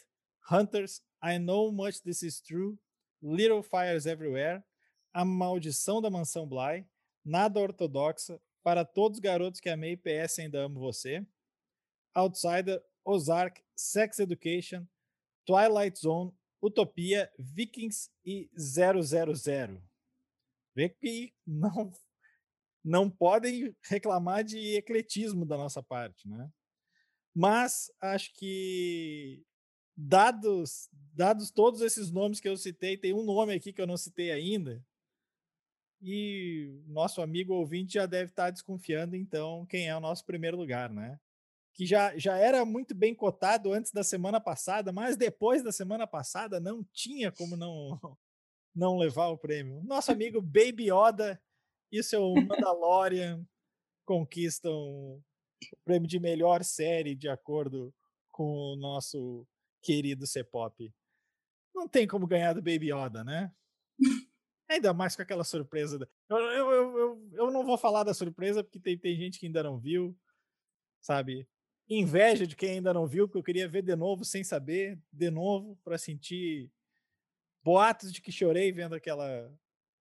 [0.47, 2.77] Hunters, I Know Much This Is True,
[3.19, 4.63] Little Fires Everywhere,
[5.11, 6.85] A Maldição da Mansão Bly,
[7.25, 11.25] Nada Ortodoxa, Para Todos os Garotos que Amei, PS Ainda Amo Você,
[12.13, 14.85] Outsider, Ozark, Sex Education,
[15.45, 19.81] Twilight Zone, Utopia, Vikings e 000.
[20.75, 21.91] Vê que não
[22.83, 26.49] não podem reclamar de ecletismo da nossa parte, né?
[27.35, 29.45] Mas acho que
[29.95, 33.97] dados dados todos esses nomes que eu citei, tem um nome aqui que eu não
[33.97, 34.83] citei ainda.
[36.01, 40.89] E nosso amigo ouvinte já deve estar desconfiando então quem é o nosso primeiro lugar,
[40.89, 41.19] né?
[41.73, 46.07] Que já, já era muito bem cotado antes da semana passada, mas depois da semana
[46.07, 47.99] passada não tinha como não
[48.73, 49.83] não levar o prêmio.
[49.83, 51.41] Nosso amigo Baby Yoda
[51.91, 53.45] e seu Mandalorian
[54.05, 55.23] conquistam o
[55.83, 57.93] prêmio de melhor série de acordo
[58.29, 59.45] com o nosso
[59.81, 60.93] querido C-Pop.
[61.75, 63.51] Não tem como ganhar do Baby Yoda, né?
[64.69, 65.97] Ainda mais com aquela surpresa.
[65.97, 66.07] Da...
[66.29, 69.63] Eu, eu, eu, eu, não vou falar da surpresa, porque tem, tem gente que ainda
[69.63, 70.15] não viu,
[71.01, 71.47] sabe?
[71.89, 75.31] Inveja de quem ainda não viu, que eu queria ver de novo sem saber, de
[75.31, 76.71] novo, para sentir
[77.63, 79.51] boatos de que chorei vendo aquela,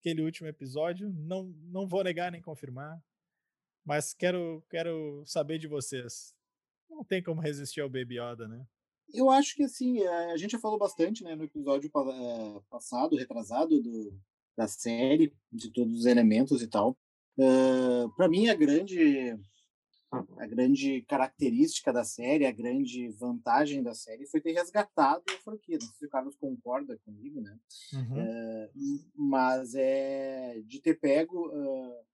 [0.00, 1.08] aquele último episódio.
[1.12, 3.00] Não, não vou negar nem confirmar,
[3.84, 6.34] mas quero, quero saber de vocês.
[6.90, 8.66] Não tem como resistir ao Baby Yoda, né?
[9.14, 13.14] Eu acho que assim, eh, a gente já falou bastante né, no episódio eh, passado,
[13.14, 14.20] retrasado do,
[14.56, 16.96] da série, de todos os elementos e tal.
[17.38, 19.38] Uh, para mim, a grande
[20.38, 25.78] a grande característica da série, a grande vantagem da série foi ter resgatado a franquia.
[25.80, 27.58] Não sei se o Carlos concorda comigo, né?
[27.92, 28.20] Uhum.
[28.20, 28.70] É,
[29.14, 32.04] mas é de ter pego uh,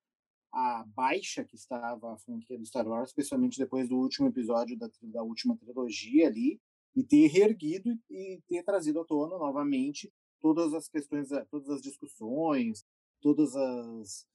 [0.52, 4.88] a baixa que estava a franquia do Star Wars, especialmente depois do último episódio da,
[5.02, 6.60] da última trilogia ali,
[6.94, 10.12] e ter reerguido e ter trazido à tona novamente
[10.42, 12.84] todas as questões, todas as discussões,
[13.20, 14.26] todas as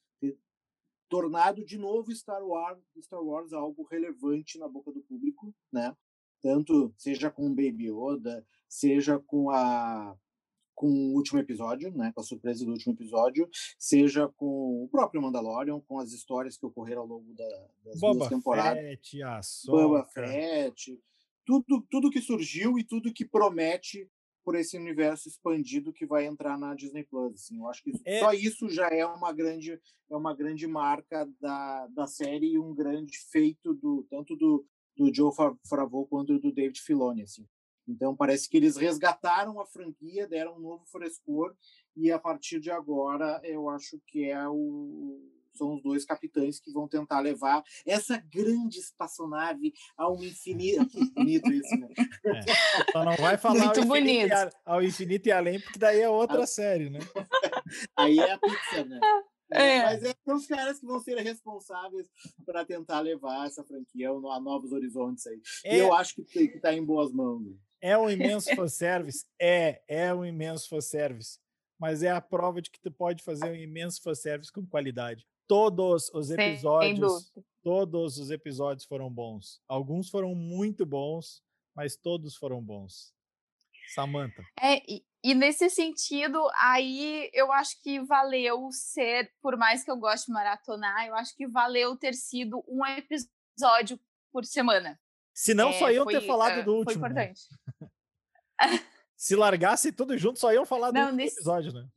[1.10, 5.96] tornado de novo Star Wars, Star Wars algo relevante na boca do público, né?
[6.42, 10.16] Tanto seja com Baby Yoda, seja com a
[10.76, 13.50] com o último episódio, né, com a surpresa do último episódio,
[13.80, 18.20] seja com o próprio Mandalorian, com as histórias que ocorreram ao longo da, das Boba
[18.20, 18.84] duas temporadas.
[18.84, 21.02] Fett, a Boba Fett,
[21.44, 24.08] tudo, tudo que surgiu e tudo que promete
[24.48, 27.34] por esse universo expandido que vai entrar na Disney Plus.
[27.34, 27.58] Assim.
[27.58, 28.22] Eu acho que é.
[28.22, 29.74] só isso já é uma grande
[30.10, 35.14] é uma grande marca da, da série e um grande feito do tanto do, do
[35.14, 37.24] Joe Favreau quanto do David Filoni.
[37.24, 37.46] Assim.
[37.86, 41.54] Então parece que eles resgataram a franquia, deram um novo frescor
[41.94, 45.20] e a partir de agora eu acho que é o
[45.58, 50.88] são os dois capitães que vão tentar levar essa grande espaçonave ao infinito.
[50.98, 51.88] Que bonito isso, né?
[52.26, 52.92] É.
[52.92, 56.10] Só não vai falar Muito ao, infinito a, ao infinito e além, porque daí é
[56.10, 56.48] outra a...
[56.48, 57.00] série, né?
[57.96, 59.00] Aí é a pizza, né?
[59.52, 59.82] É.
[59.84, 62.08] Mas é os caras que vão ser responsáveis
[62.46, 65.42] para tentar levar essa franquia a novos horizontes aí.
[65.64, 65.78] É.
[65.78, 67.44] E eu acho que está em boas mãos.
[67.80, 69.26] É um imenso fanservice?
[69.40, 71.40] É, é um imenso fanservice.
[71.80, 76.10] Mas é a prova de que tu pode fazer um imenso fanservice com qualidade todos
[76.14, 77.32] os episódios,
[77.64, 79.62] todos os episódios foram bons.
[79.68, 81.42] Alguns foram muito bons,
[81.76, 83.14] mas todos foram bons.
[83.94, 84.44] Samantha.
[84.60, 89.98] É, e, e, nesse sentido, aí eu acho que valeu ser, por mais que eu
[89.98, 94.00] goste de maratonar, eu acho que valeu ter sido um episódio
[94.32, 95.00] por semana.
[95.34, 97.00] Se não, é, só iam foi, ter falado uh, do último.
[97.00, 97.24] Foi né?
[97.24, 97.42] importante.
[97.80, 97.90] Né?
[99.16, 101.38] Se largasse tudo junto, só iam falar não, do nesse...
[101.38, 101.88] episódio, né?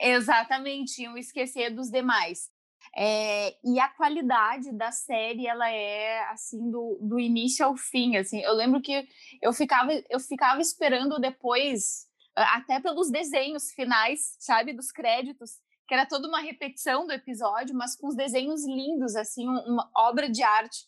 [0.00, 2.51] Exatamente, iam esquecer dos demais.
[2.94, 8.40] É, e a qualidade da série ela é assim do, do início ao fim assim.
[8.40, 9.08] Eu lembro que
[9.40, 15.52] eu ficava eu ficava esperando depois até pelos desenhos finais sabe dos créditos
[15.88, 20.28] que era toda uma repetição do episódio mas com os desenhos lindos assim uma obra
[20.28, 20.86] de arte.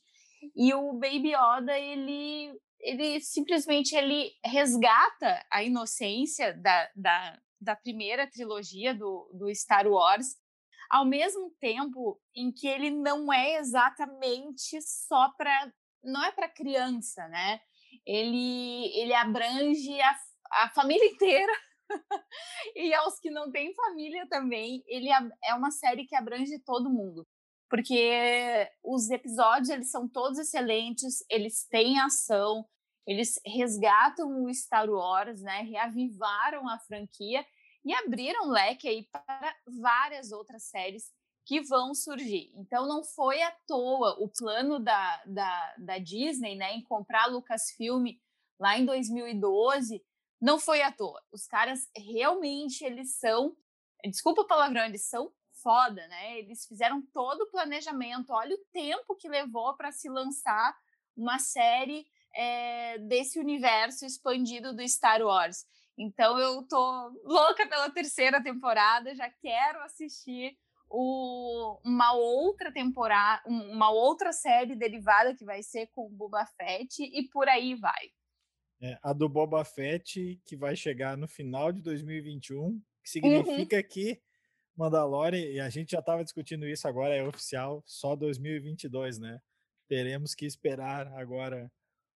[0.54, 8.26] E o Baby Yoda ele ele simplesmente ele resgata a inocência da, da, da primeira
[8.26, 10.36] trilogia do, do Star Wars
[10.90, 15.72] ao mesmo tempo em que ele não é exatamente só para
[16.02, 17.60] não é para criança, né?
[18.06, 20.16] Ele ele abrange a,
[20.64, 21.52] a família inteira
[22.76, 24.82] e aos que não têm família também.
[24.86, 25.08] Ele
[25.44, 27.26] é uma série que abrange todo mundo.
[27.70, 32.64] porque os episódios eles são todos excelentes, eles têm ação,
[33.06, 35.62] eles resgatam o Star Wars, né?
[35.62, 37.44] Reavivaram a franquia
[37.84, 41.12] e abriram leque aí para várias outras séries
[41.44, 42.50] que vão surgir.
[42.56, 47.26] Então não foi à toa o plano da, da, da Disney, né, em comprar a
[47.26, 48.06] Lucasfilm
[48.58, 50.02] lá em 2012,
[50.40, 51.22] não foi à toa.
[51.32, 53.56] Os caras realmente eles são,
[54.04, 55.32] desculpa o palavrão, eles são
[55.62, 56.38] foda, né?
[56.38, 58.30] Eles fizeram todo o planejamento.
[58.32, 60.76] Olha o tempo que levou para se lançar
[61.16, 65.64] uma série é, desse universo expandido do Star Wars.
[65.96, 70.56] Então eu tô louca pela terceira temporada, já quero assistir
[70.88, 77.02] o, uma outra temporada, uma outra série derivada que vai ser com o Boba Fett
[77.02, 78.10] e por aí vai.
[78.82, 83.42] É, a do Boba Fett que vai chegar no final de 2021, que uhum.
[83.42, 83.82] significa uhum.
[83.88, 84.20] que
[84.76, 89.40] Mandalorian, e a gente já estava discutindo isso agora, é oficial, só 2022, né?
[89.86, 91.70] Teremos que esperar agora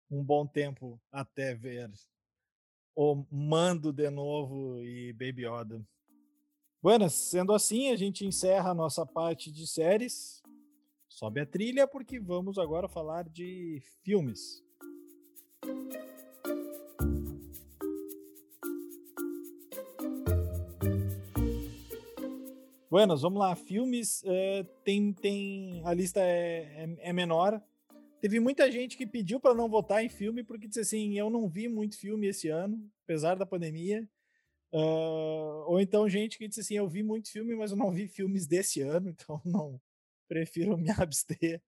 [0.09, 1.91] um bom tempo até ver
[2.97, 5.87] o Mando de novo e Baby Yoda.
[6.81, 10.41] Bueno, sendo assim, a gente encerra a nossa parte de séries.
[11.07, 14.63] Sobe a trilha porque vamos agora falar de filmes.
[22.89, 23.55] Buenas, vamos lá.
[23.55, 25.83] Filmes, uh, tem, tem.
[25.85, 27.61] A lista é, é, é, menor.
[28.19, 31.47] Teve muita gente que pediu para não votar em filme porque disse assim: eu não
[31.47, 34.07] vi muito filme esse ano, apesar da pandemia.
[34.71, 38.07] Uh, ou então gente que disse assim: eu vi muito filme, mas eu não vi
[38.07, 39.79] filmes desse ano, então não
[40.27, 41.61] prefiro me abster.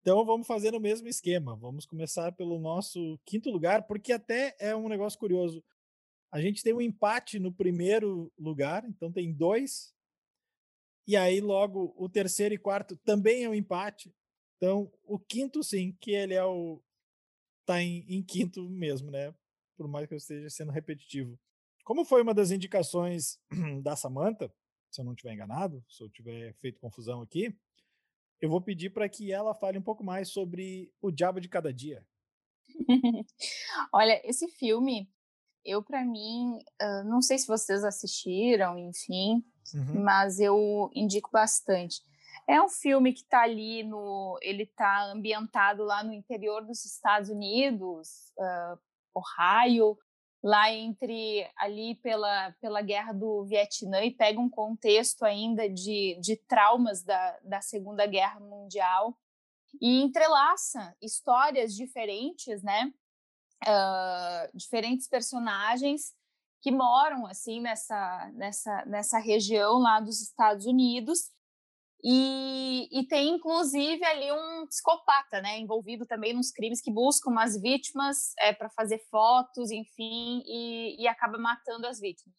[0.00, 1.56] Então vamos fazer no mesmo esquema.
[1.56, 5.64] Vamos começar pelo nosso quinto lugar, porque até é um negócio curioso.
[6.30, 9.94] A gente tem um empate no primeiro lugar, então tem dois
[11.06, 14.14] e aí, logo, o terceiro e quarto também é um empate.
[14.62, 16.80] Então, o quinto, sim, que ele é o.
[17.66, 19.34] tá em, em quinto mesmo, né?
[19.76, 21.36] Por mais que eu esteja sendo repetitivo.
[21.84, 23.40] Como foi uma das indicações
[23.82, 24.54] da Samantha,
[24.88, 27.52] se eu não estiver enganado, se eu tiver feito confusão aqui,
[28.40, 31.74] eu vou pedir para que ela fale um pouco mais sobre o Diabo de Cada
[31.74, 32.06] Dia.
[33.92, 35.10] Olha, esse filme,
[35.64, 36.60] eu para mim,
[37.06, 39.44] não sei se vocês assistiram, enfim,
[39.74, 40.04] uhum.
[40.04, 42.00] mas eu indico bastante.
[42.52, 47.30] É um filme que está ali no, ele está ambientado lá no interior dos Estados
[47.30, 48.78] Unidos, uh,
[49.14, 49.96] Ohio,
[50.44, 56.36] lá entre ali pela, pela guerra do Vietnã e pega um contexto ainda de, de
[56.36, 59.16] traumas da, da Segunda Guerra Mundial
[59.80, 62.92] e entrelaça histórias diferentes, né?
[63.64, 66.12] Uh, diferentes personagens
[66.60, 71.30] que moram assim nessa, nessa, nessa região lá dos Estados Unidos.
[72.04, 77.60] E, e tem inclusive ali um psicopata, né, envolvido também nos crimes que buscam as
[77.60, 82.34] vítimas é, para fazer fotos, enfim, e, e, acaba matando as vítimas.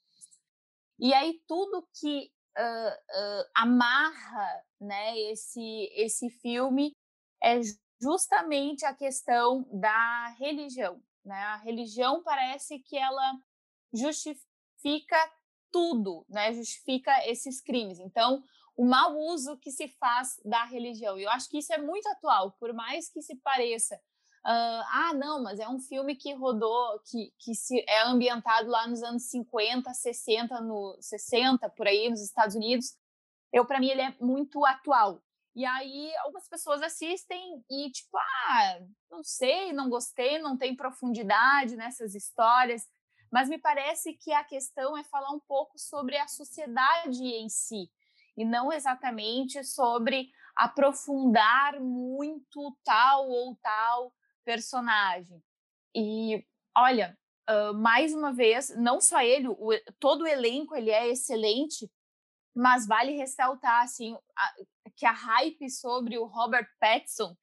[0.99, 6.93] E aí tudo que uh, uh, amarra, né, esse esse filme
[7.41, 7.61] é
[8.01, 11.37] justamente a questão da religião, né?
[11.37, 13.33] A religião parece que ela
[13.93, 15.17] justifica
[15.71, 16.53] tudo, né?
[16.53, 17.99] Justifica esses crimes.
[17.99, 18.43] Então,
[18.75, 21.17] o mau uso que se faz da religião.
[21.17, 23.95] E eu acho que isso é muito atual, por mais que se pareça.
[24.45, 28.87] Uh, ah, não, mas é um filme que rodou, que, que se, é ambientado lá
[28.87, 32.97] nos anos 50, 60, no 60, por aí, nos Estados Unidos.
[33.53, 35.23] Eu, para mim, ele é muito atual.
[35.55, 41.75] E aí, algumas pessoas assistem e, tipo, ah, não sei, não gostei, não tem profundidade
[41.75, 42.83] nessas histórias
[43.33, 47.89] mas me parece que a questão é falar um pouco sobre a sociedade em si,
[48.37, 54.13] e não exatamente sobre aprofundar muito tal ou tal
[54.45, 55.41] personagem.
[55.95, 57.17] E olha,
[57.49, 59.69] uh, mais uma vez, não só ele, o,
[59.99, 61.89] todo o elenco ele é excelente,
[62.55, 64.53] mas vale ressaltar assim a,
[64.95, 67.35] que a hype sobre o Robert Pattinson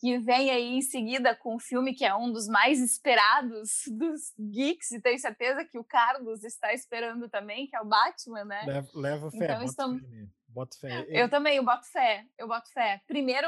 [0.00, 4.32] que vem aí em seguida com um filme que é um dos mais esperados dos
[4.38, 8.62] geeks, e tenho certeza que o Carlos está esperando também, que é o Batman, né?
[8.66, 10.02] Leva, leva fé, então, estamos...
[10.48, 11.06] boto fé.
[11.10, 13.02] Eu também, eu boto fé, eu boto fé.
[13.06, 13.46] Primeiro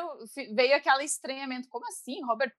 [0.55, 2.55] veio aquele estranhamento, como assim, Robert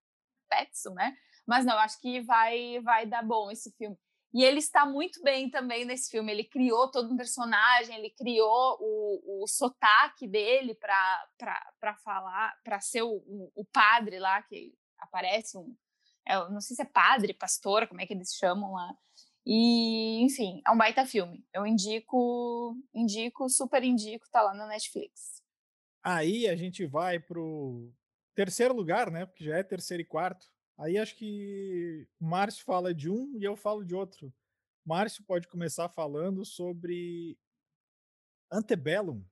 [0.50, 1.16] Pattinson, né?
[1.46, 3.98] Mas não, acho que vai, vai dar bom esse filme.
[4.34, 6.32] E ele está muito bem também nesse filme.
[6.32, 13.04] Ele criou todo um personagem, ele criou o, o sotaque dele para falar, para ser
[13.04, 13.22] o,
[13.56, 15.76] o, padre lá, que aparece um.
[16.26, 18.96] É, não sei se é padre, pastor, como é que eles chamam lá.
[19.46, 21.46] E, enfim, é um baita filme.
[21.54, 25.44] Eu indico, indico, super indico, tá lá na Netflix.
[26.02, 27.94] Aí a gente vai pro
[28.34, 29.26] terceiro lugar, né?
[29.26, 30.53] Porque já é terceiro e quarto.
[30.78, 34.34] Aí acho que o Márcio fala de um e eu falo de outro.
[34.86, 37.38] Márcio pode começar falando sobre
[38.52, 39.24] Antebellum.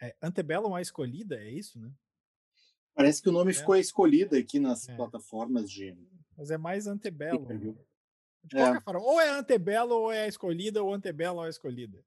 [0.00, 1.92] É, Antebellum a escolhida, é isso, né?
[2.94, 3.54] Parece que o nome é.
[3.54, 4.96] ficou escolhido aqui nas é.
[4.96, 5.96] plataformas de.
[6.36, 7.76] Mas é mais Antebellum.
[8.44, 8.80] De qualquer é.
[8.80, 12.04] forma, ou é Antebellum ou é a escolhida, ou Antebellum ou é a escolhida.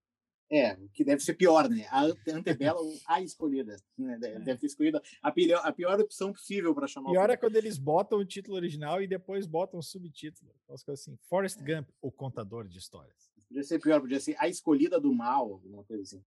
[0.50, 1.86] É, que deve ser pior, né?
[1.90, 3.76] A Antebellum ou a escolhida.
[3.98, 4.18] Né?
[4.24, 4.40] É.
[4.40, 7.58] Deve ter escolhido a pior, a pior opção possível para chamar Pior o é quando
[7.58, 10.54] eles botam o título original e depois botam o subtítulo.
[10.66, 11.18] Coisas assim.
[11.30, 11.64] Forrest é.
[11.64, 13.30] Gump, o contador de histórias.
[13.48, 16.24] Podia ser pior, podia ser a escolhida do mal, alguma coisa assim.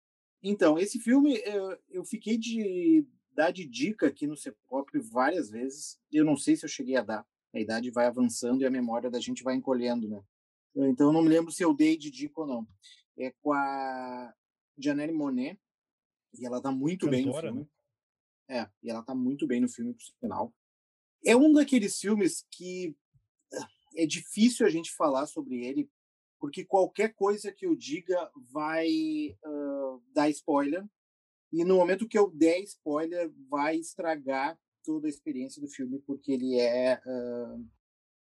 [0.43, 5.99] Então, esse filme eu, eu fiquei de dar de dica aqui no Cepop várias vezes.
[6.13, 7.27] Eu não sei se eu cheguei a dar.
[7.53, 10.23] A idade vai avançando e a memória da gente vai encolhendo, né?
[10.77, 12.67] Então, eu não me lembro se eu dei de dica ou não.
[13.19, 14.35] É com a
[14.77, 15.59] Janelle Monet,
[16.39, 17.61] e ela tá muito Cantora, bem no filme.
[18.49, 18.61] Né?
[18.61, 20.55] É, e ela tá muito bem no filme, por sinal.
[21.25, 22.95] É um daqueles filmes que
[23.53, 25.89] ah, é difícil a gente falar sobre ele,
[26.39, 28.89] porque qualquer coisa que eu diga vai
[29.47, 30.85] uh, dar spoiler,
[31.53, 36.33] e no momento que eu der spoiler, vai estragar toda a experiência do filme, porque
[36.33, 37.01] ele é.
[37.07, 37.67] Uh,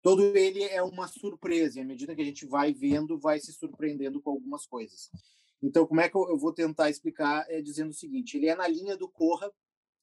[0.07, 3.51] todo ele é uma surpresa, e à medida que a gente vai vendo, vai se
[3.51, 5.11] surpreendendo com algumas coisas.
[5.61, 7.45] Então, como é que eu, vou tentar explicar?
[7.49, 9.51] É dizendo o seguinte: ele é na linha do Corra,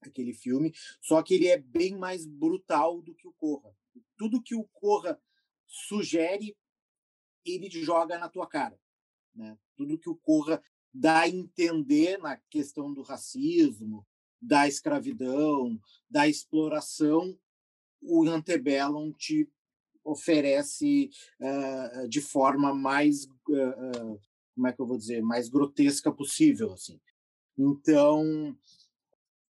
[0.02, 3.74] aquele filme, só que ele é bem mais brutal do que o Corra.
[4.14, 5.18] Tudo que o Corra
[5.66, 6.54] sugere,
[7.42, 8.78] ele joga na tua cara.
[9.34, 9.56] Né?
[9.74, 14.06] Tudo que o Corra dá a entender na questão do racismo,
[14.38, 15.80] da escravidão,
[16.10, 17.34] da exploração,
[18.02, 19.48] o Antebellum te
[20.04, 24.20] oferece uh, de forma mais, uh, uh,
[24.54, 27.00] como é que eu vou dizer, mais grotesca possível, assim.
[27.56, 28.56] Então,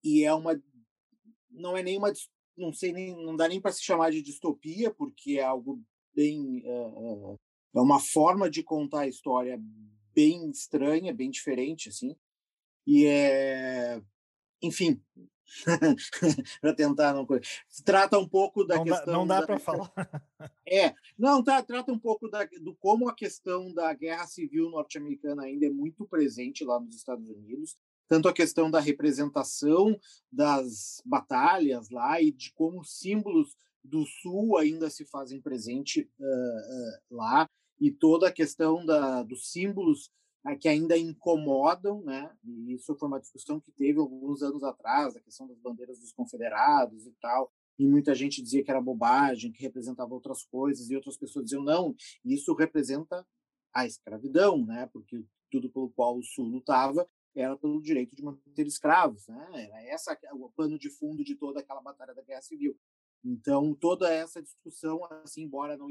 [0.03, 0.61] e é uma,
[1.49, 2.11] não é nenhuma,
[2.57, 5.81] não sei nem, não dá nem para se chamar de distopia, porque é algo
[6.13, 9.59] bem, é uma forma de contar a história
[10.13, 12.15] bem estranha, bem diferente, assim.
[12.85, 14.01] E é.
[14.61, 15.01] Enfim.
[16.61, 17.27] para tentar não
[17.83, 19.91] trata um pouco da não questão dá, não dá para falar.
[20.67, 25.43] É não tá trata um pouco da, do como a questão da guerra civil norte-americana
[25.43, 27.77] ainda é muito presente lá nos Estados Unidos
[28.11, 29.97] tanto a questão da representação
[30.29, 37.15] das batalhas lá e de como símbolos do sul ainda se fazem presente uh, uh,
[37.15, 37.49] lá
[37.79, 40.11] e toda a questão da, dos símbolos
[40.59, 42.31] que ainda incomodam, né?
[42.43, 46.11] E isso foi uma discussão que teve alguns anos atrás, a questão das bandeiras dos
[46.11, 47.51] confederados e tal.
[47.77, 51.63] E muita gente dizia que era bobagem, que representava outras coisas, e outras pessoas diziam
[51.63, 53.25] não, isso representa
[53.73, 54.89] a escravidão, né?
[54.91, 59.47] Porque tudo pelo qual o Sul lutava era pelo direito de manter escravos, né?
[59.53, 62.77] Era essa o pano de fundo de toda aquela batalha da Guerra Civil.
[63.23, 65.87] Então, toda essa discussão, assim, embora não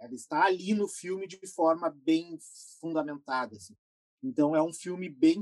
[0.00, 2.38] ela está ali no filme de forma bem
[2.80, 3.74] fundamentada, assim.
[4.22, 5.40] Então, é um filme bem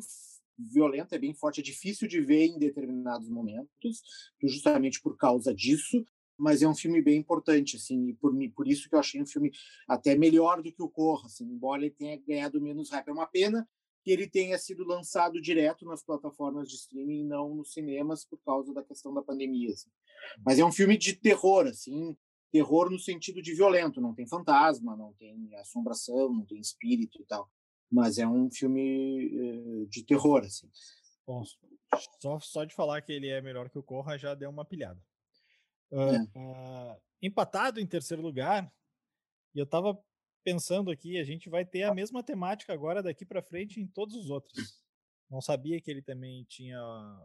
[0.59, 4.03] violento, é bem forte, é difícil de ver em determinados momentos,
[4.43, 6.05] justamente por causa disso,
[6.37, 9.27] mas é um filme bem importante, assim, e por, por isso que eu achei um
[9.27, 9.53] filme
[9.87, 13.09] até melhor do que o Corra, assim, embora ele tenha ganhado menos hype.
[13.09, 13.69] É uma pena
[14.05, 18.39] que ele tenha sido lançado direto nas plataformas de streaming e não nos cinemas por
[18.45, 19.73] causa da questão da pandemia.
[19.73, 19.91] Assim.
[20.45, 22.15] Mas é um filme de terror, assim,
[22.53, 27.25] terror no sentido de violento, não tem fantasma, não tem assombração, não tem espírito e
[27.25, 27.51] tal.
[27.91, 30.71] Mas é um filme uh, de terror, assim.
[31.27, 31.43] Bom,
[32.21, 35.01] só, só de falar que ele é melhor que o Corra já deu uma pilhada.
[35.91, 36.23] Uh, é.
[36.37, 38.71] uh, empatado em terceiro lugar,
[39.55, 39.99] e eu tava
[40.45, 44.15] pensando aqui, a gente vai ter a mesma temática agora daqui para frente em todos
[44.15, 44.79] os outros.
[45.31, 46.81] Não sabia que ele também tinha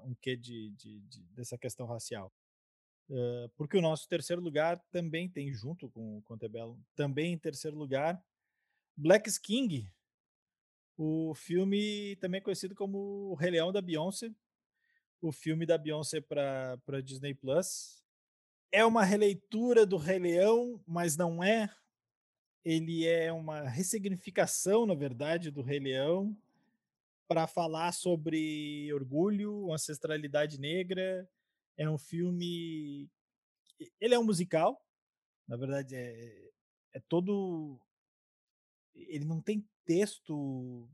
[0.05, 2.33] um quê de, de, de dessa questão racial.
[3.09, 7.77] Uh, porque o nosso terceiro lugar também tem, junto com o Contebello, também em terceiro
[7.77, 8.23] lugar,
[8.95, 9.91] Black King,
[10.97, 12.97] o filme também conhecido como
[13.31, 14.31] O Rei Leão da Beyoncé,
[15.21, 18.03] o filme da Beyoncé para Disney Plus.
[18.71, 21.69] É uma releitura do Rei Leão, mas não é
[22.71, 26.37] ele é uma ressignificação, na verdade, do Rei Leão
[27.27, 31.27] para falar sobre orgulho, ancestralidade negra.
[31.75, 33.09] É um filme.
[33.99, 34.79] Ele é um musical,
[35.47, 36.51] na verdade, é,
[36.93, 37.79] é todo.
[38.93, 40.87] Ele não tem texto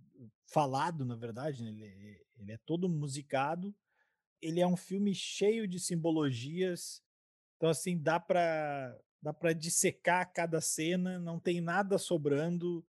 [0.46, 1.72] falado, na verdade, né?
[1.72, 3.76] ele, ele é todo musicado.
[4.42, 7.04] Ele é um filme cheio de simbologias.
[7.58, 12.86] Então, assim, dá para dá para dissecar cada cena, não tem nada sobrando,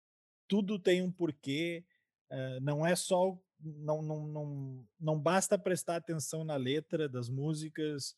[0.49, 1.85] tudo tem um porquê,
[2.31, 8.17] uh, não é só não, não, não, não basta prestar atenção na letra das músicas,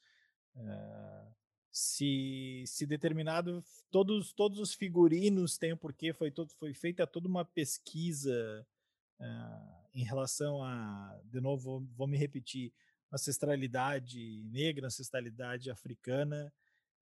[0.54, 1.34] uh,
[1.72, 7.26] se, se determinado, todos, todos os figurinos têm um porquê, foi, todo, foi feita toda
[7.26, 8.64] uma pesquisa
[9.18, 12.72] uh, em relação a, de novo, vou, vou me repetir,
[13.12, 16.52] ancestralidade negra, ancestralidade africana,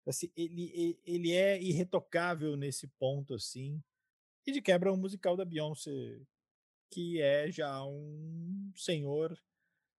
[0.07, 3.81] assim, ele, ele é irretocável nesse ponto, assim,
[4.45, 6.21] e de quebra um musical da Beyoncé
[6.91, 9.35] que é já um senhor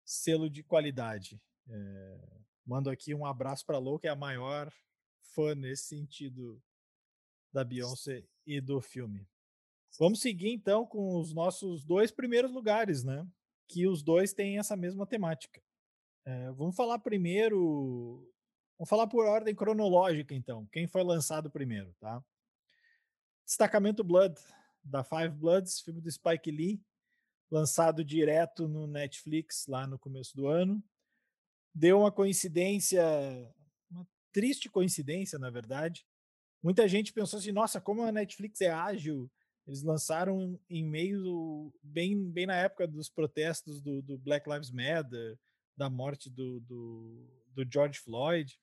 [0.05, 1.41] selo de qualidade.
[1.69, 4.71] É, mando aqui um abraço para Lou, que é a maior
[5.33, 6.61] fã nesse sentido
[7.51, 9.25] da Beyoncé e do filme.
[9.97, 13.25] Vamos seguir então com os nossos dois primeiros lugares, né?
[13.67, 15.61] Que os dois têm essa mesma temática.
[16.25, 18.29] É, vamos falar primeiro.
[18.82, 20.65] Vamos falar por ordem cronológica, então.
[20.71, 22.19] Quem foi lançado primeiro, tá?
[23.45, 24.34] Destacamento Blood,
[24.84, 26.84] da Five Bloods, filme do Spike Lee,
[27.51, 30.84] lançado direto no Netflix lá no começo do ano.
[31.71, 33.03] Deu uma coincidência,
[33.88, 36.03] uma triste coincidência, na verdade.
[36.63, 39.32] Muita gente pensou assim: nossa, como a Netflix é ágil.
[39.67, 45.38] Eles lançaram em meio, bem, bem na época dos protestos do, do Black Lives Matter,
[45.77, 48.59] da morte do, do, do George Floyd.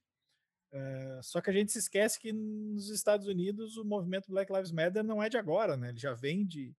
[0.72, 4.70] Uh, só que a gente se esquece que nos Estados Unidos o movimento Black Lives
[4.70, 5.88] Matter não é de agora, né?
[5.88, 6.74] Ele já vem de,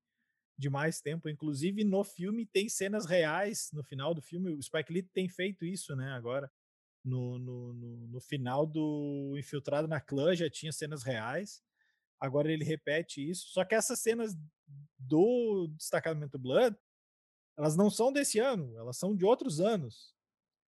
[0.57, 1.27] de mais tempo.
[1.27, 4.51] Inclusive no filme tem cenas reais no final do filme.
[4.51, 6.11] O Spike Lee tem feito isso, né?
[6.11, 6.51] Agora
[7.03, 11.61] no, no, no, no final do Infiltrado na Clã já tinha cenas reais.
[12.19, 13.49] Agora ele repete isso.
[13.49, 14.35] Só que essas cenas
[14.97, 16.77] do destacamento Blood
[17.59, 20.15] elas não são desse ano, elas são de outros anos.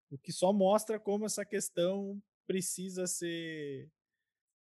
[0.09, 3.89] O que só mostra como essa questão precisa ser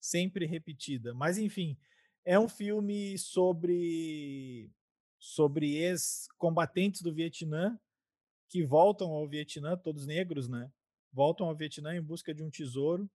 [0.01, 1.13] sempre repetida.
[1.15, 1.77] Mas, enfim,
[2.25, 4.71] é um filme sobre,
[5.19, 7.79] sobre ex-combatentes do Vietnã
[8.49, 10.71] que voltam ao Vietnã, todos negros, né?
[11.13, 13.09] Voltam ao Vietnã em busca de um tesouro.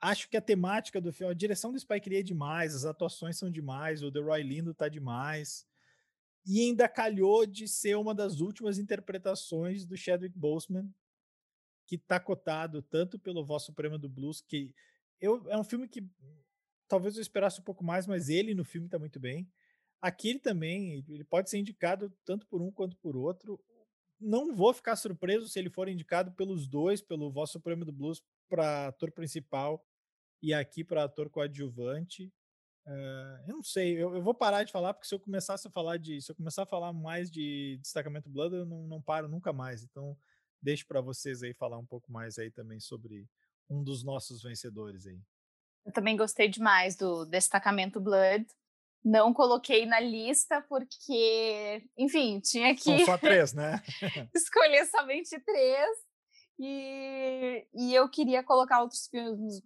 [0.00, 3.36] Acho que a temática do filme, a direção do Spike Lee é demais, as atuações
[3.38, 5.66] são demais, o The Roy Lindo tá demais.
[6.44, 10.92] E ainda calhou de ser uma das últimas interpretações do Chadwick Boseman,
[11.92, 14.74] que está cotado tanto pelo Vosso Supremo do Blues, que
[15.20, 16.02] eu, é um filme que
[16.88, 19.46] talvez eu esperasse um pouco mais, mas ele no filme está muito bem.
[20.00, 23.62] Aqui ele também, ele pode ser indicado tanto por um quanto por outro.
[24.18, 28.22] Não vou ficar surpreso se ele for indicado pelos dois, pelo Vosso Supremo do Blues
[28.48, 29.84] para ator principal
[30.40, 32.32] e aqui para ator coadjuvante.
[32.86, 35.70] Uh, eu não sei, eu, eu, vou parar de falar, porque se eu começasse a
[35.70, 36.22] falar de.
[36.22, 39.84] Se eu começar a falar mais de destacamento Blood, eu não, não paro nunca mais.
[39.84, 40.16] Então,
[40.62, 43.26] deixo para vocês aí falar um pouco mais aí também sobre
[43.68, 45.20] um dos nossos vencedores aí.
[45.84, 48.46] Eu também gostei demais do destacamento Blood.
[49.04, 53.82] Não coloquei na lista porque, enfim, tinha que São só três, né?
[54.32, 55.98] escolher somente três.
[56.58, 59.60] E, e eu queria colocar outros filmes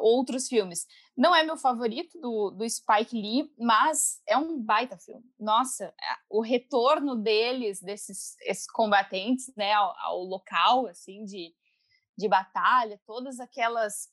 [0.00, 0.86] outros filmes.
[1.16, 5.24] Não é meu favorito do, do Spike Lee, mas é um baita filme.
[5.38, 5.94] Nossa,
[6.28, 8.36] o retorno deles, desses
[8.72, 11.54] combatentes, né, ao, ao, local, assim, de,
[12.16, 14.10] de batalha, todas aquelas...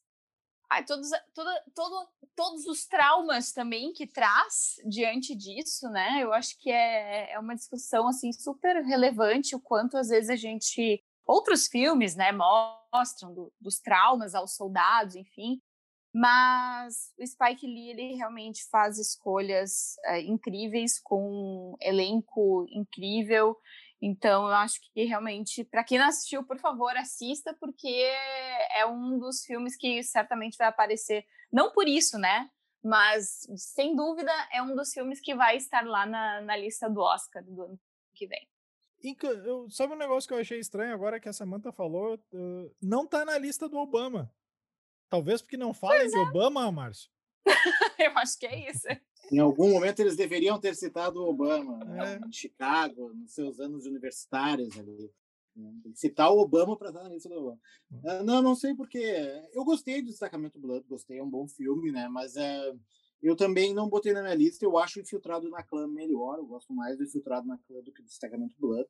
[0.72, 6.20] Ai, todos, toda, todo, todos os traumas também que traz diante disso, né?
[6.22, 10.36] Eu acho que é, é uma discussão, assim, super relevante o quanto, às vezes, a
[10.36, 12.32] gente outros filmes, né,
[12.94, 15.62] mostram do, dos traumas aos soldados, enfim.
[16.14, 23.56] Mas o Spike Lee ele realmente faz escolhas é, incríveis com um elenco incrível.
[24.02, 28.10] Então eu acho que realmente, para quem não assistiu, por favor, assista, porque
[28.76, 31.26] é um dos filmes que certamente vai aparecer.
[31.52, 32.50] Não por isso, né?
[32.84, 37.02] Mas sem dúvida é um dos filmes que vai estar lá na, na lista do
[37.02, 37.80] Oscar do ano
[38.16, 38.48] que vem.
[39.02, 42.20] Eu, sabe um negócio que eu achei estranho agora que a Samantha falou?
[42.34, 44.32] Uh, não tá na lista do Obama.
[45.10, 46.20] Talvez porque não falem de é.
[46.20, 47.10] Obama, Márcio.
[47.98, 48.88] eu acho que é isso.
[49.32, 52.20] Em algum momento eles deveriam ter citado o Obama, né?
[52.22, 52.28] é.
[52.28, 55.12] em Chicago, nos seus anos universitários ali.
[55.56, 55.74] Né?
[55.94, 57.60] Citar o Obama para estar na lista do Obama.
[57.92, 59.00] Uh, não, não sei porque.
[59.54, 62.08] Eu gostei do Destacamento Blood, gostei, é um bom filme, né?
[62.08, 62.80] Mas uh,
[63.22, 64.64] eu também não botei na minha lista.
[64.64, 66.38] Eu acho Infiltrado na Clã melhor.
[66.38, 68.88] Eu gosto mais do Infiltrado na Clã do que do Destacamento Blood.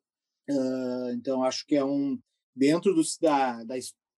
[0.50, 2.20] Uh, então acho que é um.
[2.56, 3.76] Dentro do, da, da,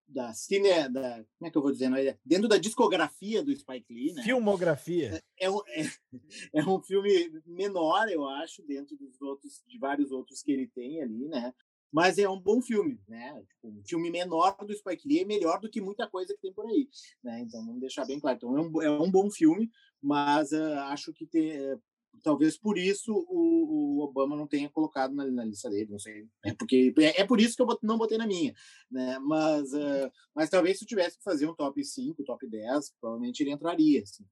[0.07, 2.17] da cine, da, como é que eu vou dizer, é?
[2.25, 4.23] dentro da discografia do Spike Lee, né?
[4.23, 5.21] Filmografia.
[5.37, 5.81] É, é, um, é,
[6.55, 11.01] é, um filme menor, eu acho, dentro dos outros, de vários outros que ele tem
[11.01, 11.53] ali, né?
[11.91, 13.43] Mas é um bom filme, né?
[13.49, 16.53] Tipo, um filme menor do Spike Lee é melhor do que muita coisa que tem
[16.53, 16.87] por aí,
[17.21, 17.41] né?
[17.41, 18.37] Então vamos deixar bem claro.
[18.37, 19.69] Então é um, é um bom filme,
[20.01, 21.81] mas uh, acho que tem, uh,
[22.23, 26.27] talvez por isso o, o, Obama não tenha colocado na, na, lista dele, não sei.
[26.43, 28.53] É, porque, é, é por isso que eu não botei na minha.
[28.89, 29.19] Né?
[29.19, 33.41] Mas, uh, mas talvez se eu tivesse que fazer um top 5, top 10, provavelmente
[33.41, 34.01] ele entraria.
[34.01, 34.25] Assim.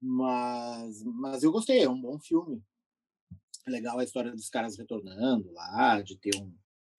[0.00, 2.62] Mas, mas eu gostei, é um bom filme.
[3.66, 6.54] É legal a história dos caras retornando lá, de ter um,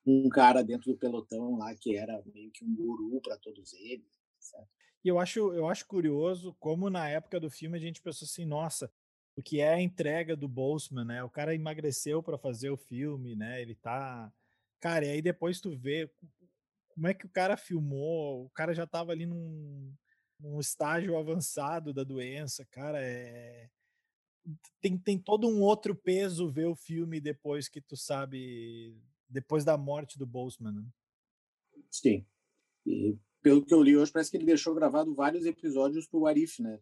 [0.05, 4.21] um cara dentro do pelotão lá que era meio que um guru para todos eles.
[4.39, 4.80] Certo?
[5.03, 8.45] E eu acho, eu acho curioso como na época do filme a gente pensou assim,
[8.45, 8.91] nossa,
[9.35, 11.23] o que é a entrega do Boltzmann, né?
[11.23, 13.61] O cara emagreceu para fazer o filme, né?
[13.61, 14.31] Ele tá.
[14.79, 16.11] Cara, e aí depois tu vê
[16.93, 19.93] como é que o cara filmou, o cara já tava ali num,
[20.39, 23.69] num estágio avançado da doença, cara, é.
[24.81, 28.99] Tem, tem todo um outro peso ver o filme depois que tu sabe,
[29.29, 30.85] depois da morte do Boltzmann, né?
[31.91, 32.25] Sim.
[32.85, 36.61] E pelo que eu li hoje, parece que ele deixou gravado vários episódios pro Arif,
[36.61, 36.79] né?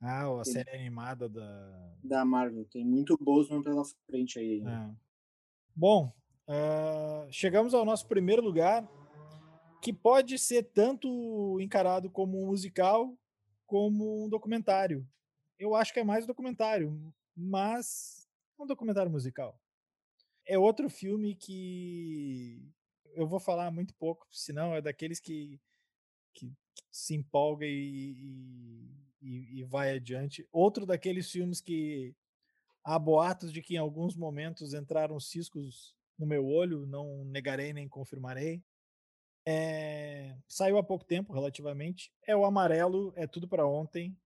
[0.00, 1.94] Ah, a série animada da.
[2.04, 2.66] Da Marvel.
[2.66, 4.60] Tem muito Boseman pela frente aí.
[4.60, 4.90] É.
[5.74, 6.12] Bom,
[6.48, 8.86] uh, chegamos ao nosso primeiro lugar,
[9.82, 13.16] que pode ser tanto encarado como um musical
[13.66, 15.06] como um documentário.
[15.58, 18.28] Eu acho que é mais documentário, mas
[18.58, 19.58] um documentário musical.
[20.46, 22.62] É outro filme que
[23.14, 25.60] eu vou falar muito pouco, senão é daqueles que,
[26.36, 26.52] que
[26.90, 30.46] se empolga e, e e, vai adiante.
[30.52, 32.14] Outro daqueles filmes que
[32.84, 37.88] há boatos de que em alguns momentos entraram ciscos no meu olho, não negarei nem
[37.88, 38.62] confirmarei.
[39.44, 42.12] É, saiu há pouco tempo, relativamente.
[42.26, 44.16] É o Amarelo, é tudo para ontem,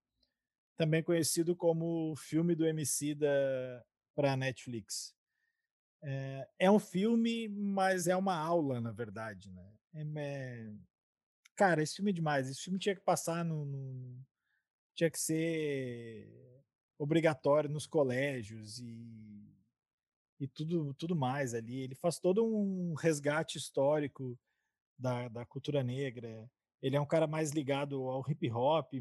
[0.76, 3.84] também conhecido como filme do MC da
[4.14, 5.14] para Netflix.
[6.02, 9.72] É, é, um filme, mas é uma aula, na verdade, né?
[9.94, 10.72] É, é...
[11.61, 12.48] Cara, esse filme é demais.
[12.48, 14.18] Esse filme tinha que passar no, no,
[14.94, 16.26] tinha que ser
[16.98, 19.46] obrigatório nos colégios e,
[20.40, 21.82] e tudo, tudo mais ali.
[21.82, 24.38] Ele faz todo um resgate histórico
[24.98, 26.50] da, da cultura negra.
[26.80, 28.94] Ele é um cara mais ligado ao hip hop,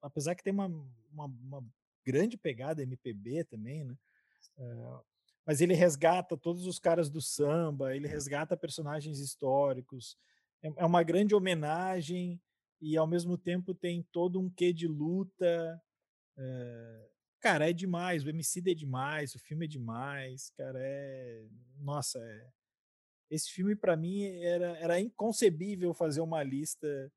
[0.00, 0.68] apesar que tem uma,
[1.10, 1.64] uma, uma
[2.04, 3.96] grande pegada MPB também, né?
[4.56, 5.04] Uh,
[5.44, 10.16] mas ele resgata todos os caras do samba, ele resgata personagens históricos.
[10.66, 12.40] É, é uma grande homenagem
[12.80, 15.82] e ao mesmo tempo tem todo um quê de luta.
[16.36, 17.08] É...
[17.40, 18.24] Cara, é demais.
[18.24, 20.50] O MC é demais, o filme é demais.
[20.56, 21.46] Cara, é.
[21.78, 22.50] Nossa, é...
[23.30, 27.12] esse filme para mim era, era inconcebível fazer uma lista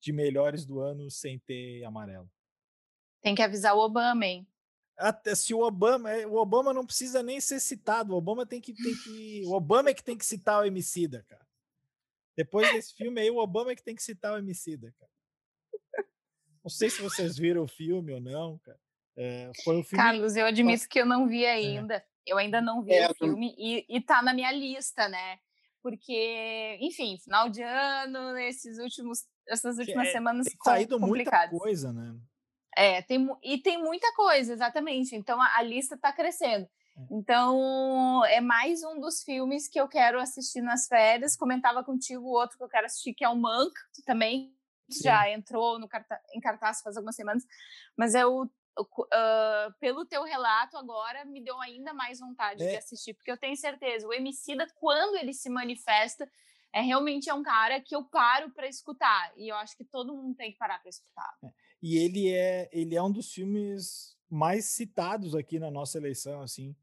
[0.00, 2.30] de melhores do ano sem ter amarelo.
[3.22, 4.46] Tem que avisar o Obama, hein?
[4.96, 8.72] Até se o Obama, o Obama não precisa nem ser citado, o Obama tem que,
[8.74, 11.46] tem que, o Obama é que tem que citar o Emicida, cara.
[12.38, 15.10] Depois desse filme aí, o Obama é que tem que citar o Emicida, cara.
[16.62, 18.78] Não sei se vocês viram o filme ou não, cara.
[19.16, 20.00] É, foi um filme...
[20.00, 21.50] Carlos, eu admito que eu não vi é.
[21.54, 21.96] ainda.
[21.96, 22.04] É.
[22.24, 25.40] Eu ainda não vi é, o filme e, e tá na minha lista, né?
[25.82, 31.92] Porque, enfim, final de ano, esses últimos, essas últimas é, semanas tem saído muita coisa,
[31.92, 32.14] né?
[32.76, 35.16] É, tem, e tem muita coisa, exatamente.
[35.16, 36.68] Então a, a lista está crescendo.
[36.98, 37.02] É.
[37.10, 41.36] Então, é mais um dos filmes que eu quero assistir nas férias.
[41.36, 44.52] Comentava contigo o outro que eu quero assistir, que é o Monk, que também
[44.90, 45.04] Sim.
[45.04, 47.46] já entrou no cartaz, em cartaz faz algumas semanas.
[47.96, 52.70] Mas é o, uh, pelo teu relato agora, me deu ainda mais vontade é.
[52.70, 56.28] de assistir, porque eu tenho certeza, o Emicida, quando ele se manifesta,
[56.72, 59.32] é realmente é um cara que eu paro para escutar.
[59.36, 61.36] E eu acho que todo mundo tem que parar para escutar.
[61.44, 61.48] É.
[61.80, 66.76] E ele é, ele é um dos filmes mais citados aqui na nossa eleição, assim.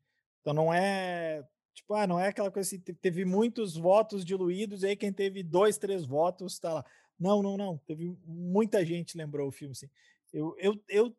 [0.45, 1.43] Então não é
[1.73, 5.41] tipo, ah, não é aquela coisa assim, teve muitos votos diluídos, e aí quem teve
[5.41, 6.85] dois, três votos está lá.
[7.19, 7.79] Não, não, não.
[7.79, 9.89] Teve muita gente lembrou o filme, assim.
[10.31, 11.17] Eu, eu, eu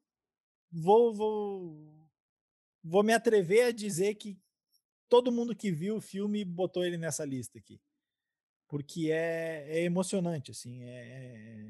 [0.71, 2.09] vou, vou,
[2.85, 4.39] vou me atrever a dizer que
[5.09, 7.81] todo mundo que viu o filme botou ele nessa lista aqui.
[8.69, 10.85] Porque é, é emocionante, assim.
[10.85, 11.67] É,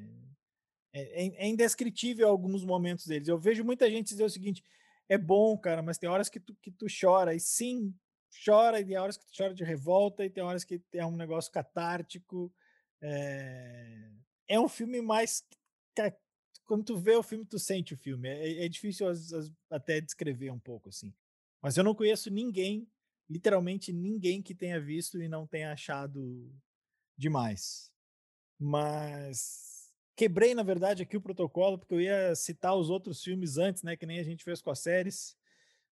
[0.93, 3.29] é, é, é indescritível alguns momentos deles.
[3.29, 4.63] Eu vejo muita gente dizer o seguinte:
[5.09, 7.95] é bom, cara, mas tem horas que tu, que tu chora, e sim,
[8.45, 11.17] chora, e tem horas que tu chora de revolta, e tem horas que é um
[11.17, 12.53] negócio catártico.
[13.01, 14.11] É,
[14.49, 15.45] é um filme mais.
[16.65, 18.29] Quando tu vê o filme, tu sente o filme.
[18.29, 21.15] É, é difícil as, as, até descrever um pouco, assim.
[21.63, 22.89] Mas eu não conheço ninguém,
[23.29, 26.53] literalmente ninguém que tenha visto e não tenha achado
[27.17, 27.91] demais.
[28.59, 29.76] Mas
[30.17, 33.97] Quebrei, na verdade, aqui o protocolo, porque eu ia citar os outros filmes antes, né?
[33.97, 35.37] Que nem a gente fez com as séries.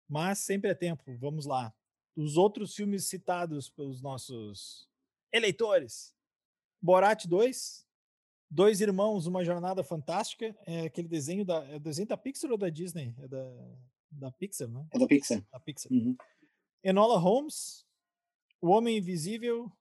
[0.08, 1.18] Mas sempre é tempo.
[1.18, 1.74] Vamos lá.
[2.16, 4.88] Os outros filmes citados pelos nossos
[5.34, 6.14] eleitores:
[6.80, 7.88] Borat 2,
[8.48, 10.56] Dois Irmãos, Uma Jornada Fantástica.
[10.68, 11.66] É aquele desenho da.
[11.66, 13.16] É desenho da Pixar ou da Disney?
[13.18, 13.78] É da.
[14.12, 14.86] da Pixar, né?
[14.94, 15.44] É da Pixar.
[15.52, 15.92] Da Pixar.
[15.92, 16.16] Uhum.
[16.84, 17.88] Enola Holmes,
[18.62, 19.72] O Homem Invisível,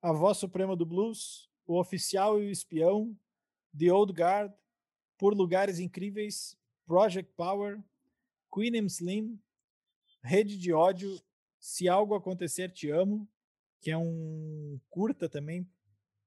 [0.00, 3.16] A Voz Suprema do Blues, O Oficial e o Espião,
[3.78, 4.52] The Old Guard,
[5.18, 6.56] Por Lugares Incríveis,
[6.86, 7.82] Project Power,
[8.52, 9.38] Queen and Slim,
[10.22, 11.20] Rede de Ódio,
[11.58, 13.28] Se Algo Acontecer Te Amo,
[13.80, 15.68] que é um curta também.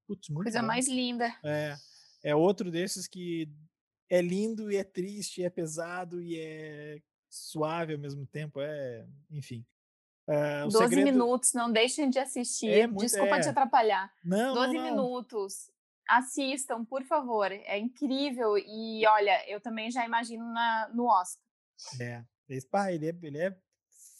[0.07, 0.67] Putz, muito Coisa bom.
[0.67, 1.33] mais linda.
[1.43, 1.75] É,
[2.23, 3.49] é outro desses que
[4.09, 8.59] é lindo e é triste, é pesado e é suave ao mesmo tempo.
[8.61, 9.65] É, enfim.
[10.27, 11.05] É, o 12 segredo...
[11.05, 12.69] minutos, não deixem de assistir.
[12.69, 13.39] É muito- Desculpa é.
[13.41, 14.11] te atrapalhar.
[14.23, 14.89] Não, 12 não, não.
[14.89, 15.69] minutos.
[16.07, 17.51] Assistam, por favor.
[17.51, 18.57] É incrível.
[18.57, 21.43] E olha, eu também já imagino na, no Oscar.
[21.99, 22.23] É.
[22.47, 23.57] Esse, pá, ele é, ele é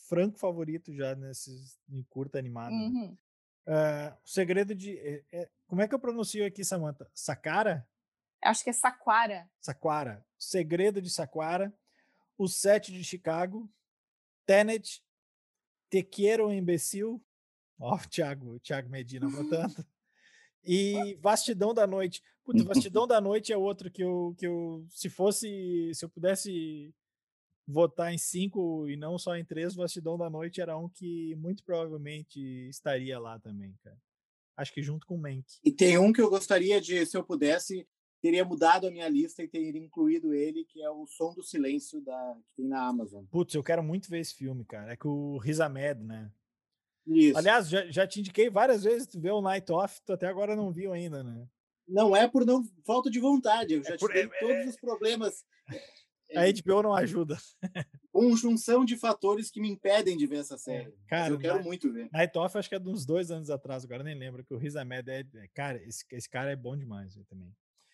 [0.10, 2.72] franco favorito já nesses em curta animado.
[2.72, 2.78] né?
[2.86, 3.18] Uhum.
[3.68, 4.98] Ah, o segredo de.
[4.98, 7.10] é- é- como é que eu pronuncio aqui, Samantha?
[7.14, 7.88] Sakara?
[8.44, 9.50] Acho que é Saquara.
[9.60, 10.24] Saquara.
[10.38, 11.74] Segredo de Saquara.
[12.38, 13.68] O Sete de Chicago.
[14.46, 15.04] Tenet.
[15.90, 17.24] Te Quiero Imbecil.
[17.80, 19.86] Ó, o Thiago, o Thiago Medina botando.
[20.66, 22.22] E Vastidão da Noite.
[22.44, 24.86] Puta, Vastidão da Noite é outro que eu, que eu.
[24.90, 25.92] Se fosse.
[25.94, 26.94] Se eu pudesse
[27.68, 31.64] votar em cinco e não só em três, Vastidão da Noite era um que muito
[31.64, 32.40] provavelmente
[32.70, 33.98] estaria lá também, cara.
[34.56, 35.44] Acho que junto com o Mank.
[35.64, 37.86] E tem um que eu gostaria de, se eu pudesse,
[38.22, 42.00] teria mudado a minha lista e teria incluído ele, que é o Som do Silêncio
[42.02, 43.26] da, que tem na Amazon.
[43.26, 44.94] Putz, eu quero muito ver esse filme, cara.
[44.94, 46.32] É com o Riz Ahmed, né?
[47.08, 47.38] Isso.
[47.38, 50.56] Aliás, já, já te indiquei várias vezes tu vê o Night Off, tu até agora
[50.56, 51.48] não viu ainda, né?
[51.88, 54.76] não é por não falta de vontade, eu já por- te dei é- todos os
[54.80, 55.46] problemas.
[56.36, 57.38] A HBO não ajuda.
[58.12, 60.88] Conjunção de fatores que me impedem de ver essa série.
[60.90, 62.10] É, cara, eu quero muito ver.
[62.12, 64.58] Night Off acho que é de uns dois anos atrás, agora nem lembro, que o
[64.58, 67.54] Riz Ahmed é, é- Cara, esse, esse cara é bom demais também.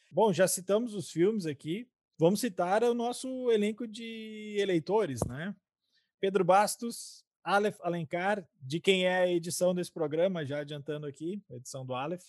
[0.10, 1.88] Bom, já citamos os filmes aqui.
[2.18, 5.56] Vamos citar o nosso elenco de eleitores, né?
[6.20, 11.56] Pedro Bastos, Aleph Alencar, de quem é a edição desse programa, já adiantando aqui, a
[11.56, 12.24] edição do Aleph.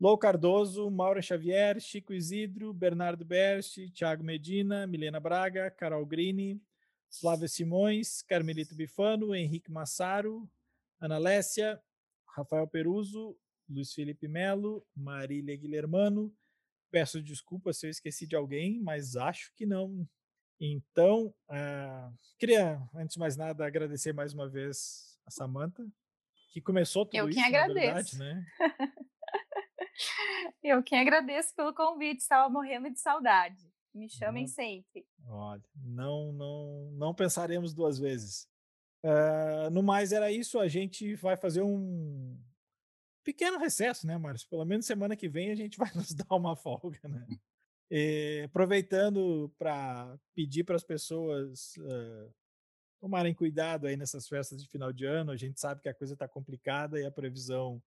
[0.00, 6.60] Lou Cardoso, Maura Xavier, Chico Isidro, Bernardo Bersti, Thiago Medina, Milena Braga, Carol Grini,
[7.10, 10.50] Flávia Simões, Carmelito Bifano, Henrique Massaro,
[10.98, 11.80] Ana Lécia,
[12.26, 13.36] Rafael Peruso,
[13.68, 16.34] Luiz Felipe Melo, Marília Guilhermano.
[16.90, 20.08] Peço desculpas se eu esqueci de alguém, mas acho que não.
[20.60, 25.86] Então, ah, queria, antes de mais nada, agradecer mais uma vez a Samantha,
[26.52, 28.18] que começou tudo Eu isso, quem agradeço.
[28.18, 28.46] verdade, né?
[30.62, 32.20] Eu quem agradeço pelo convite.
[32.20, 33.70] Estava morrendo de saudade.
[33.94, 35.06] Me chamem sempre.
[35.26, 38.46] Olha, não, não, não pensaremos duas vezes.
[39.02, 40.58] Ah, no mais, era isso.
[40.58, 42.38] A gente vai fazer um
[43.24, 44.48] pequeno recesso, né, Márcio?
[44.48, 47.26] Pelo menos semana que vem a gente vai nos dar uma folga, né?
[47.90, 52.30] Eh, aproveitando para pedir para as pessoas ah,
[53.00, 55.32] tomarem cuidado aí nessas festas de final de ano.
[55.32, 57.82] A gente sabe que a coisa está complicada e a previsão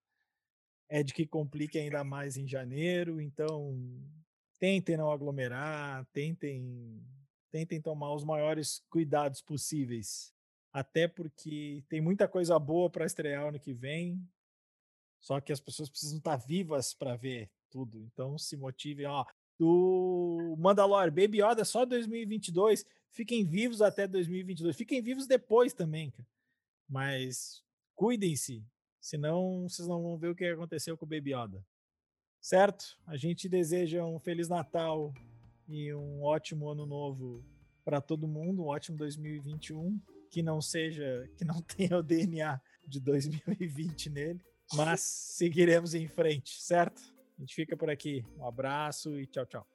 [0.89, 3.21] é de que complique ainda mais em janeiro.
[3.21, 3.79] Então,
[4.59, 7.01] tentem não aglomerar, tentem,
[7.51, 10.33] tentem tomar os maiores cuidados possíveis.
[10.73, 14.21] Até porque tem muita coisa boa para estrear ano que vem.
[15.19, 18.03] Só que as pessoas precisam estar vivas para ver tudo.
[18.03, 19.23] Então se motivem, ó.
[19.63, 22.85] Do Mandalore, Baby Yoda só 2022.
[23.09, 24.75] Fiquem vivos até 2022.
[24.75, 26.27] Fiquem vivos depois também, cara.
[26.85, 27.63] Mas
[27.95, 28.61] cuidem-se,
[28.99, 31.65] senão vocês não vão ver o que aconteceu com o Baby Yoda.
[32.41, 32.99] Certo?
[33.07, 35.13] A gente deseja um feliz Natal
[35.69, 37.41] e um ótimo ano novo
[37.85, 39.97] para todo mundo, um ótimo 2021,
[40.29, 44.41] que não seja, que não tenha o DNA de 2020 nele,
[44.73, 47.12] mas seguiremos em frente, certo?
[47.37, 48.23] A gente fica por aqui.
[48.37, 49.67] Um abraço e tchau, tchau.